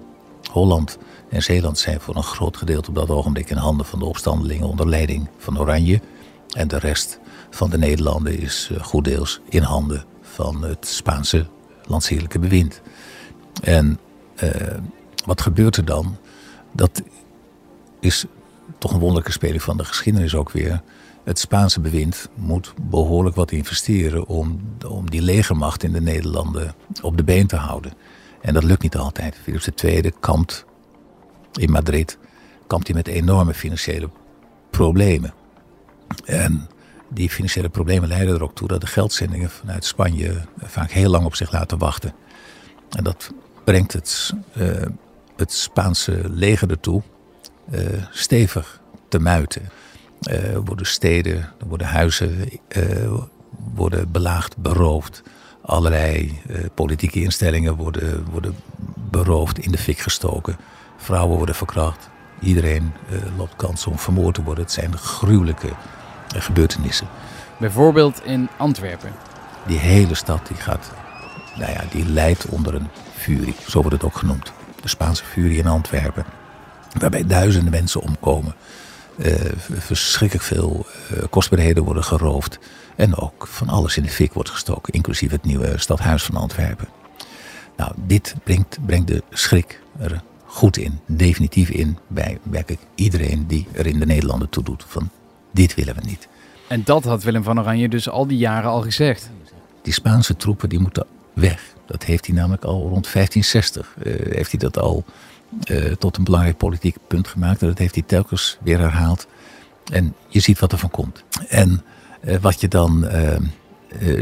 Holland 0.50 0.98
en 1.28 1.42
Zeeland 1.42 1.78
zijn 1.78 2.00
voor 2.00 2.16
een 2.16 2.22
groot 2.22 2.56
gedeelte 2.56 2.88
op 2.88 2.94
dat 2.94 3.10
ogenblik 3.10 3.50
in 3.50 3.56
handen 3.56 3.86
van 3.86 3.98
de 3.98 4.04
opstandelingen 4.04 4.68
onder 4.68 4.88
leiding 4.88 5.28
van 5.38 5.58
Oranje. 5.58 6.00
En 6.54 6.68
de 6.68 6.78
rest 6.78 7.18
van 7.50 7.70
de 7.70 7.78
Nederlanden 7.78 8.38
is 8.38 8.68
uh, 8.72 8.82
goed 8.82 9.04
deels 9.04 9.40
in 9.48 9.62
handen 9.62 10.04
van 10.20 10.64
het 10.64 10.86
Spaanse 10.86 11.46
landstedelijke 11.86 12.38
bewind. 12.38 12.80
En 13.62 13.98
uh, 14.42 14.50
wat 15.24 15.40
gebeurt 15.40 15.76
er 15.76 15.84
dan? 15.84 16.16
Dat 16.72 17.02
is 18.00 18.24
toch 18.78 18.92
een 18.92 18.98
wonderlijke 18.98 19.32
speling 19.32 19.62
van 19.62 19.76
de 19.76 19.84
geschiedenis 19.84 20.34
ook 20.34 20.50
weer. 20.50 20.82
Het 21.24 21.38
Spaanse 21.38 21.80
bewind 21.80 22.28
moet 22.34 22.72
behoorlijk 22.90 23.36
wat 23.36 23.50
investeren 23.50 24.26
om, 24.26 24.60
om 24.88 25.10
die 25.10 25.22
legermacht 25.22 25.82
in 25.82 25.92
de 25.92 26.00
Nederlanden 26.00 26.74
op 27.02 27.16
de 27.16 27.24
been 27.24 27.46
te 27.46 27.56
houden. 27.56 27.92
En 28.40 28.54
dat 28.54 28.64
lukt 28.64 28.82
niet 28.82 28.96
altijd. 28.96 29.36
Philips 29.42 29.68
II 29.84 30.12
kampt 30.20 30.64
in 31.52 31.70
Madrid 31.70 32.18
kampt 32.66 32.86
hij 32.86 32.96
met 32.96 33.08
enorme 33.08 33.54
financiële 33.54 34.10
problemen. 34.70 35.34
En 36.24 36.68
die 37.08 37.30
financiële 37.30 37.68
problemen 37.68 38.08
leiden 38.08 38.34
er 38.34 38.42
ook 38.42 38.54
toe 38.54 38.68
dat 38.68 38.80
de 38.80 38.86
geldzendingen 38.86 39.50
vanuit 39.50 39.84
Spanje 39.84 40.40
vaak 40.62 40.90
heel 40.90 41.10
lang 41.10 41.24
op 41.24 41.34
zich 41.34 41.52
laten 41.52 41.78
wachten. 41.78 42.14
En 42.90 43.04
dat 43.04 43.32
brengt 43.64 43.92
het, 43.92 44.32
uh, 44.56 44.86
het 45.36 45.52
Spaanse 45.52 46.20
leger 46.30 46.70
ertoe 46.70 47.02
uh, 47.72 47.80
stevig 48.10 48.80
te 49.08 49.18
muiten. 49.18 49.68
Uh, 50.30 50.56
worden 50.64 50.86
steden, 50.86 51.52
worden 51.66 51.86
huizen 51.86 52.48
worden 53.74 54.10
belaagd, 54.10 54.56
beroofd. 54.56 55.22
Allerlei 55.62 56.40
politieke 56.74 57.22
instellingen 57.22 57.76
worden, 57.76 58.24
worden 58.30 58.54
beroofd, 59.10 59.58
in 59.58 59.70
de 59.70 59.78
fik 59.78 59.98
gestoken. 59.98 60.56
Vrouwen 60.96 61.36
worden 61.36 61.54
verkracht. 61.54 62.08
Iedereen 62.40 62.92
loopt 63.36 63.56
kans 63.56 63.86
om 63.86 63.98
vermoord 63.98 64.34
te 64.34 64.42
worden. 64.42 64.64
Het 64.64 64.72
zijn 64.72 64.98
gruwelijke 64.98 65.68
gebeurtenissen. 66.28 67.06
Bijvoorbeeld 67.58 68.24
in 68.24 68.48
Antwerpen. 68.56 69.12
Die 69.66 69.78
hele 69.78 70.14
stad 70.14 70.46
die 70.46 70.56
gaat, 70.56 70.90
nou 71.56 71.72
ja, 71.72 71.80
die 71.90 72.08
leidt 72.08 72.46
onder 72.46 72.74
een 72.74 72.88
furie, 73.14 73.54
zo 73.68 73.80
wordt 73.80 73.96
het 73.96 74.04
ook 74.04 74.16
genoemd. 74.16 74.52
De 74.80 74.88
Spaanse 74.88 75.24
furie 75.24 75.58
in 75.58 75.66
Antwerpen, 75.66 76.24
waarbij 76.98 77.26
duizenden 77.26 77.70
mensen 77.70 78.00
omkomen. 78.00 78.54
Uh, 79.16 79.34
verschrikkelijk 79.70 80.46
veel 80.46 80.86
uh, 81.12 81.22
kostbaarheden 81.30 81.84
worden 81.84 82.04
geroofd. 82.04 82.58
En 82.96 83.16
ook 83.16 83.46
van 83.46 83.68
alles 83.68 83.96
in 83.96 84.02
de 84.02 84.08
fik 84.08 84.32
wordt 84.32 84.50
gestoken, 84.50 84.92
inclusief 84.92 85.30
het 85.30 85.44
nieuwe 85.44 85.78
stadhuis 85.78 86.22
van 86.22 86.36
Antwerpen. 86.36 86.88
Nou, 87.76 87.92
dit 87.96 88.34
brengt, 88.44 88.78
brengt 88.86 89.06
de 89.06 89.22
schrik 89.30 89.80
er 89.98 90.22
goed 90.46 90.76
in, 90.76 91.00
definitief 91.06 91.68
in, 91.68 91.98
bij 92.08 92.38
werkelijk 92.42 92.82
iedereen 92.94 93.46
die 93.46 93.66
er 93.72 93.86
in 93.86 93.98
de 93.98 94.06
Nederlanden 94.06 94.48
toe 94.48 94.62
doet. 94.62 94.84
Van 94.86 95.10
dit 95.54 95.74
willen 95.74 95.94
we 95.94 96.00
niet. 96.04 96.28
En 96.68 96.82
dat 96.84 97.04
had 97.04 97.22
Willem 97.22 97.42
van 97.42 97.60
Oranje 97.60 97.88
dus 97.88 98.08
al 98.08 98.26
die 98.26 98.38
jaren 98.38 98.70
al 98.70 98.80
gezegd. 98.80 99.30
Die 99.82 99.92
Spaanse 99.92 100.36
troepen 100.36 100.68
die 100.68 100.78
moeten 100.78 101.06
weg. 101.32 101.74
Dat 101.86 102.02
heeft 102.02 102.26
hij 102.26 102.34
namelijk 102.34 102.64
al 102.64 102.78
rond 102.80 103.12
1560. 103.12 103.94
Uh, 103.98 104.14
eh, 104.14 104.32
heeft 104.32 104.50
hij 104.50 104.60
dat 104.60 104.78
al 104.78 105.04
uh, 105.70 105.92
tot 105.92 106.16
een 106.16 106.24
belangrijk 106.24 106.56
politiek 106.56 106.96
punt 107.06 107.28
gemaakt. 107.28 107.62
En 107.62 107.68
dat 107.68 107.78
heeft 107.78 107.94
hij 107.94 108.04
telkens 108.06 108.58
weer 108.62 108.78
herhaald. 108.78 109.26
En 109.92 110.14
je 110.28 110.40
ziet 110.40 110.58
wat 110.58 110.72
er 110.72 110.78
van 110.78 110.90
komt. 110.90 111.24
En 111.48 111.82
uh, 112.20 112.36
wat 112.36 112.60
je 112.60 112.68
dan 112.68 113.08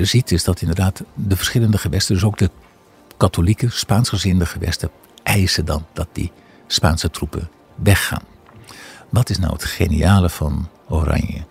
ziet 0.01 0.33
is 0.33 0.45
dat 0.45 0.61
inderdaad 0.61 1.03
de 1.15 1.37
verschillende 1.37 1.79
gewesten, 1.79 2.15
dus 2.15 2.25
ook 2.25 2.39
de 2.39 2.51
katholieke, 3.17 3.71
Spaansgezinde 3.71 4.47
gewesten, 4.47 4.91
eisen 5.23 5.65
dan 5.65 5.87
dat 5.93 6.09
die 6.13 6.33
Spaanse 6.67 7.11
troepen 7.11 7.49
weggaan. 7.75 8.23
Wat 9.09 9.31
is 9.31 9.39
nou 9.39 9.53
het 9.53 9.65
geniale 9.65 10.31
van 10.31 10.69
Oranje? 10.93 11.45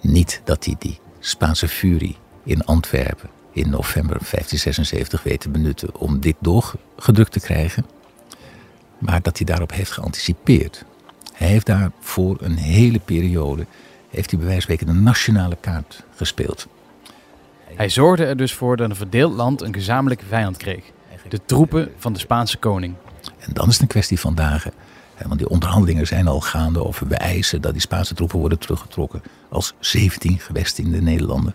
Niet 0.00 0.40
dat 0.44 0.64
hij 0.64 0.74
die 0.78 0.98
Spaanse 1.18 1.68
furie 1.68 2.16
in 2.44 2.64
Antwerpen 2.64 3.28
in 3.52 3.70
november 3.70 4.16
1576 4.16 5.22
weet 5.22 5.40
te 5.40 5.48
benutten 5.48 5.96
om 5.96 6.20
dit 6.20 6.36
doorgedrukt 6.38 7.32
te 7.32 7.40
krijgen, 7.40 7.86
maar 8.98 9.22
dat 9.22 9.36
hij 9.36 9.46
daarop 9.46 9.72
heeft 9.72 9.90
geanticipeerd. 9.90 10.84
Hij 11.32 11.48
heeft 11.48 11.66
daar 11.66 11.90
voor 12.00 12.36
een 12.40 12.56
hele 12.56 12.98
periode, 12.98 13.66
heeft 14.08 14.30
hij 14.30 14.38
bij 14.38 14.48
wijze 14.48 14.66
van 14.66 14.76
spreken 14.76 14.94
de 14.94 15.00
nationale 15.00 15.56
kaart 15.60 16.02
gespeeld. 16.16 16.66
Hij 17.64 17.88
zorgde 17.88 18.24
er 18.24 18.36
dus 18.36 18.54
voor 18.54 18.76
dat 18.76 18.90
een 18.90 18.96
verdeeld 18.96 19.34
land 19.34 19.62
een 19.62 19.74
gezamenlijke 19.74 20.24
vijand 20.24 20.56
kreeg. 20.56 20.84
De 21.28 21.40
troepen 21.44 21.92
van 21.96 22.12
de 22.12 22.18
Spaanse 22.18 22.56
koning. 22.56 22.94
En 23.38 23.52
dan 23.52 23.66
is 23.66 23.72
het 23.72 23.82
een 23.82 23.88
kwestie 23.88 24.20
van 24.20 24.34
dagen 24.34 24.72
want 25.26 25.38
die 25.38 25.48
onderhandelingen 25.48 26.06
zijn 26.06 26.28
al 26.28 26.40
gaande 26.40 26.84
over 26.84 27.08
we 27.08 27.14
eisen 27.14 27.60
dat 27.60 27.72
die 27.72 27.80
Spaanse 27.80 28.14
troepen 28.14 28.38
worden 28.38 28.58
teruggetrokken 28.58 29.22
als 29.48 29.74
17 29.78 30.38
gewesten 30.38 30.84
in 30.84 30.90
de 30.90 31.02
Nederlanden. 31.02 31.54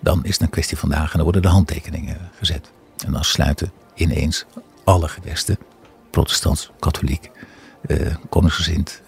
Dan 0.00 0.24
is 0.24 0.32
het 0.32 0.40
een 0.40 0.50
kwestie 0.50 0.76
van 0.76 0.88
dagen 0.88 1.10
en 1.10 1.14
dan 1.14 1.22
worden 1.22 1.42
de 1.42 1.48
handtekeningen 1.48 2.30
gezet. 2.38 2.70
En 3.06 3.12
dan 3.12 3.24
sluiten 3.24 3.72
ineens 3.94 4.44
alle 4.84 5.08
gewesten, 5.08 5.58
protestants, 6.10 6.70
katholiek, 6.78 7.30
uh, 7.86 8.14
koningsgezind, 8.28 9.02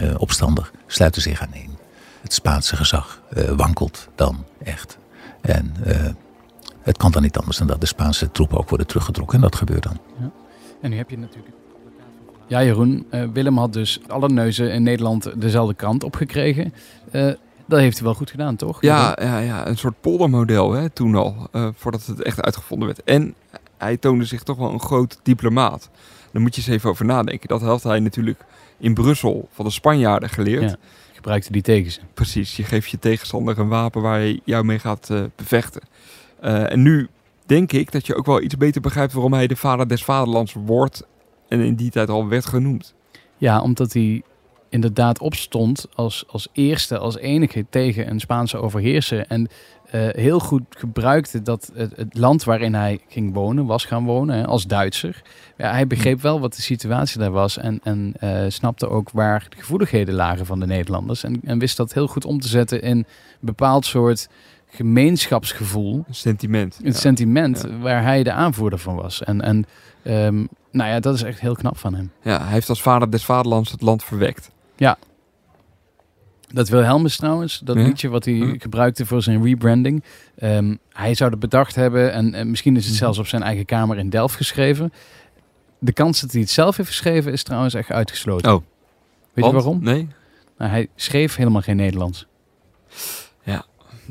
uh, 0.00 0.14
opstandig, 0.16 0.72
sluiten 0.86 1.22
zich 1.22 1.40
aan 1.40 1.52
één. 1.52 1.78
Het 2.22 2.32
Spaanse 2.32 2.76
gezag 2.76 3.22
wankelt 3.56 4.08
dan 4.14 4.44
echt. 4.62 4.98
En 5.40 5.74
het 6.82 6.96
kan 6.96 7.10
dan 7.10 7.22
niet 7.22 7.36
anders 7.36 7.56
dan 7.58 7.66
dat 7.66 7.80
de 7.80 7.86
Spaanse 7.86 8.30
troepen 8.30 8.58
ook 8.58 8.68
worden 8.68 8.86
teruggetrokken. 8.86 9.36
En 9.36 9.42
dat 9.42 9.56
gebeurt 9.56 9.82
dan. 9.82 9.98
Ja. 10.18 10.30
En 10.80 10.90
nu 10.90 10.96
heb 10.96 11.10
je 11.10 11.18
natuurlijk 11.18 11.54
ja, 12.50 12.64
Jeroen. 12.64 13.06
Uh, 13.10 13.24
Willem 13.32 13.58
had 13.58 13.72
dus 13.72 14.00
alle 14.06 14.28
neuzen 14.28 14.72
in 14.72 14.82
Nederland 14.82 15.40
dezelfde 15.40 15.74
kant 15.74 16.04
opgekregen. 16.04 16.74
Uh, 17.12 17.32
dat 17.66 17.78
heeft 17.78 17.96
hij 17.96 18.04
wel 18.04 18.14
goed 18.14 18.30
gedaan, 18.30 18.56
toch? 18.56 18.82
Ja, 18.82 19.18
ja, 19.20 19.38
ja 19.38 19.66
een 19.66 19.76
soort 19.76 20.00
poldermodel 20.00 20.72
hè, 20.72 20.90
toen 20.90 21.14
al, 21.14 21.48
uh, 21.52 21.68
voordat 21.74 22.06
het 22.06 22.22
echt 22.22 22.40
uitgevonden 22.40 22.86
werd. 22.86 23.04
En 23.04 23.34
hij 23.78 23.96
toonde 23.96 24.24
zich 24.24 24.42
toch 24.42 24.56
wel 24.56 24.72
een 24.72 24.80
groot 24.80 25.18
diplomaat. 25.22 25.90
Daar 26.32 26.42
moet 26.42 26.54
je 26.54 26.60
eens 26.60 26.70
even 26.70 26.90
over 26.90 27.04
nadenken. 27.04 27.48
Dat 27.48 27.60
had 27.60 27.82
hij 27.82 28.00
natuurlijk 28.00 28.40
in 28.78 28.94
Brussel 28.94 29.48
van 29.52 29.64
de 29.64 29.70
Spanjaarden 29.70 30.28
geleerd. 30.28 30.70
Ja, 30.70 30.76
gebruikte 31.12 31.52
die 31.52 31.62
tegen 31.62 31.92
ze. 31.92 32.00
Precies, 32.14 32.56
je 32.56 32.64
geeft 32.64 32.90
je 32.90 32.98
tegenstander 32.98 33.58
een 33.58 33.68
wapen 33.68 34.02
waar 34.02 34.18
hij 34.18 34.40
jou 34.44 34.64
mee 34.64 34.78
gaat 34.78 35.10
bevechten. 35.36 35.82
en 36.40 36.82
nu 36.82 37.08
denk 37.46 37.72
ik 37.72 37.92
dat 37.92 38.06
je 38.06 38.14
ook 38.14 38.26
wel 38.26 38.42
iets 38.42 38.56
beter 38.56 38.80
begrijpt 38.80 39.12
waarom 39.12 39.32
hij 39.32 39.46
de 39.46 39.56
vader 39.56 39.88
des 39.88 40.04
vaderlands 40.04 40.52
wordt 40.52 41.02
en 41.50 41.60
in 41.60 41.74
die 41.74 41.90
tijd 41.90 42.08
al 42.08 42.28
werd 42.28 42.46
genoemd. 42.46 42.94
Ja, 43.36 43.60
omdat 43.60 43.92
hij 43.92 44.22
inderdaad 44.68 45.18
opstond 45.18 45.86
als, 45.94 46.24
als 46.28 46.48
eerste, 46.52 46.98
als 46.98 47.16
enige 47.16 47.66
tegen 47.70 48.10
een 48.10 48.20
Spaanse 48.20 48.56
overheerser. 48.56 49.26
En 49.26 49.48
uh, 49.94 50.08
heel 50.08 50.38
goed 50.38 50.62
gebruikte 50.68 51.42
dat 51.42 51.70
het, 51.74 51.96
het, 51.96 52.18
land 52.18 52.44
waarin 52.44 52.74
hij 52.74 53.00
ging 53.08 53.34
wonen, 53.34 53.66
was 53.66 53.84
gaan 53.84 54.04
wonen, 54.04 54.46
als 54.46 54.66
Duitser. 54.66 55.22
Ja, 55.56 55.70
hij 55.70 55.86
begreep 55.86 56.20
wel 56.20 56.40
wat 56.40 56.54
de 56.54 56.62
situatie 56.62 57.18
daar 57.18 57.30
was 57.30 57.58
en, 57.58 57.80
en 57.82 58.14
uh, 58.24 58.44
snapte 58.48 58.88
ook 58.88 59.10
waar 59.10 59.46
de 59.48 59.56
gevoeligheden 59.56 60.14
lagen 60.14 60.46
van 60.46 60.60
de 60.60 60.66
Nederlanders. 60.66 61.24
En, 61.24 61.40
en 61.44 61.58
wist 61.58 61.76
dat 61.76 61.92
heel 61.92 62.06
goed 62.06 62.24
om 62.24 62.40
te 62.40 62.48
zetten 62.48 62.82
in 62.82 62.96
een 62.96 63.06
bepaald 63.40 63.84
soort 63.86 64.28
gemeenschapsgevoel. 64.70 66.04
Een 66.08 66.14
sentiment. 66.14 66.78
Een 66.82 66.94
sentiment 66.94 67.64
waar 67.80 68.02
hij 68.02 68.22
de 68.22 68.32
aanvoerder 68.32 68.78
van 68.78 68.94
was. 68.94 69.22
En, 69.22 69.40
en 69.40 69.66
um, 70.04 70.48
nou 70.70 70.90
ja, 70.90 71.00
dat 71.00 71.14
is 71.14 71.22
echt 71.22 71.40
heel 71.40 71.54
knap 71.54 71.78
van 71.78 71.94
hem. 71.94 72.10
Ja, 72.22 72.42
hij 72.42 72.52
heeft 72.52 72.68
als 72.68 72.82
vader 72.82 73.10
des 73.10 73.24
vaderlands 73.24 73.70
het 73.70 73.80
land 73.80 74.04
verwekt. 74.04 74.50
Ja. 74.76 74.98
Dat 76.52 76.68
Wilhelmus 76.68 77.16
trouwens, 77.16 77.60
dat 77.64 77.76
liedje 77.76 78.08
wat 78.08 78.24
hij 78.24 78.34
hm. 78.34 78.58
gebruikte 78.58 79.06
voor 79.06 79.22
zijn 79.22 79.44
rebranding. 79.44 80.04
Um, 80.42 80.78
hij 80.88 81.14
zou 81.14 81.30
het 81.30 81.40
bedacht 81.40 81.74
hebben 81.74 82.12
en, 82.12 82.34
en 82.34 82.50
misschien 82.50 82.76
is 82.76 82.84
het 82.84 82.92
hm. 82.92 82.98
zelfs 82.98 83.18
op 83.18 83.26
zijn 83.26 83.42
eigen 83.42 83.64
kamer 83.64 83.98
in 83.98 84.10
Delft 84.10 84.36
geschreven. 84.36 84.92
De 85.78 85.92
kans 85.92 86.20
dat 86.20 86.32
hij 86.32 86.40
het 86.40 86.50
zelf 86.50 86.76
heeft 86.76 86.88
geschreven 86.88 87.32
is 87.32 87.42
trouwens 87.42 87.74
echt 87.74 87.90
uitgesloten. 87.90 88.54
Oh. 88.54 88.62
Weet 89.32 89.44
je 89.44 89.52
waarom? 89.52 89.82
Nee. 89.82 90.08
Nou, 90.58 90.70
hij 90.70 90.88
schreef 90.94 91.36
helemaal 91.36 91.62
geen 91.62 91.76
Nederlands. 91.76 92.26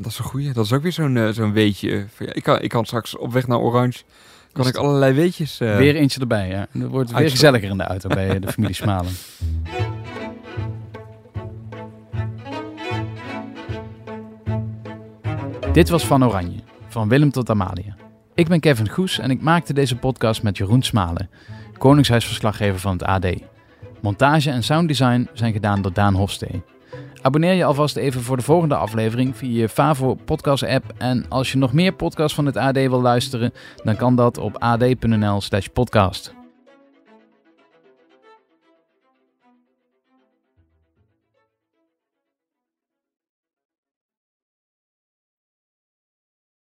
Dat 0.02 0.12
is 0.12 0.18
een 0.18 0.24
goeie. 0.24 0.52
Dat 0.52 0.64
is 0.64 0.72
ook 0.72 0.82
weer 0.82 0.92
zo'n 0.92 1.16
uh, 1.16 1.28
zo'n 1.28 1.52
weetje. 1.52 2.06
Ik 2.18 2.42
kan, 2.42 2.60
ik 2.60 2.68
kan 2.68 2.84
straks 2.84 3.16
op 3.16 3.32
weg 3.32 3.46
naar 3.46 3.58
Orange 3.58 4.02
kan 4.52 4.66
ik 4.66 4.76
allerlei 4.76 5.12
weetjes... 5.12 5.60
Uh... 5.60 5.76
Weer 5.76 5.94
eentje 5.94 6.20
erbij, 6.20 6.48
ja. 6.48 6.66
Het 6.72 6.88
wordt 6.88 7.12
weer 7.12 7.30
gezelliger 7.30 7.70
in 7.70 7.76
de 7.76 7.84
auto 7.84 8.08
bij 8.08 8.38
de 8.38 8.48
familie 8.48 8.74
Smalen. 8.82 9.12
Dit 15.72 15.88
was 15.88 16.06
Van 16.06 16.24
Oranje, 16.24 16.60
van 16.88 17.08
Willem 17.08 17.30
tot 17.30 17.50
Amalia. 17.50 17.96
Ik 18.34 18.48
ben 18.48 18.60
Kevin 18.60 18.88
Goes 18.88 19.18
en 19.18 19.30
ik 19.30 19.40
maakte 19.40 19.72
deze 19.72 19.96
podcast 19.96 20.42
met 20.42 20.56
Jeroen 20.56 20.82
Smalen, 20.82 21.30
Koningshuisverslaggever 21.78 22.80
van 22.80 22.92
het 22.92 23.02
AD. 23.02 23.26
Montage 24.00 24.50
en 24.50 24.62
sounddesign 24.62 25.28
zijn 25.32 25.52
gedaan 25.52 25.82
door 25.82 25.92
Daan 25.92 26.14
Hofstee. 26.14 26.62
Abonneer 27.22 27.52
je 27.54 27.64
alvast 27.64 27.96
even 27.96 28.22
voor 28.22 28.36
de 28.36 28.42
volgende 28.42 28.74
aflevering 28.74 29.36
via 29.36 29.60
je 29.60 29.68
Favo 29.68 30.14
podcast 30.14 30.62
app. 30.62 30.84
En 30.98 31.24
als 31.28 31.52
je 31.52 31.58
nog 31.58 31.72
meer 31.72 31.92
podcasts 31.92 32.34
van 32.34 32.46
het 32.46 32.56
AD 32.56 32.74
wil 32.74 33.00
luisteren, 33.00 33.52
dan 33.84 33.96
kan 33.96 34.16
dat 34.16 34.38
op 34.38 34.56
ad.nl 34.58 35.40
slash 35.40 35.66
podcast. 35.66 36.39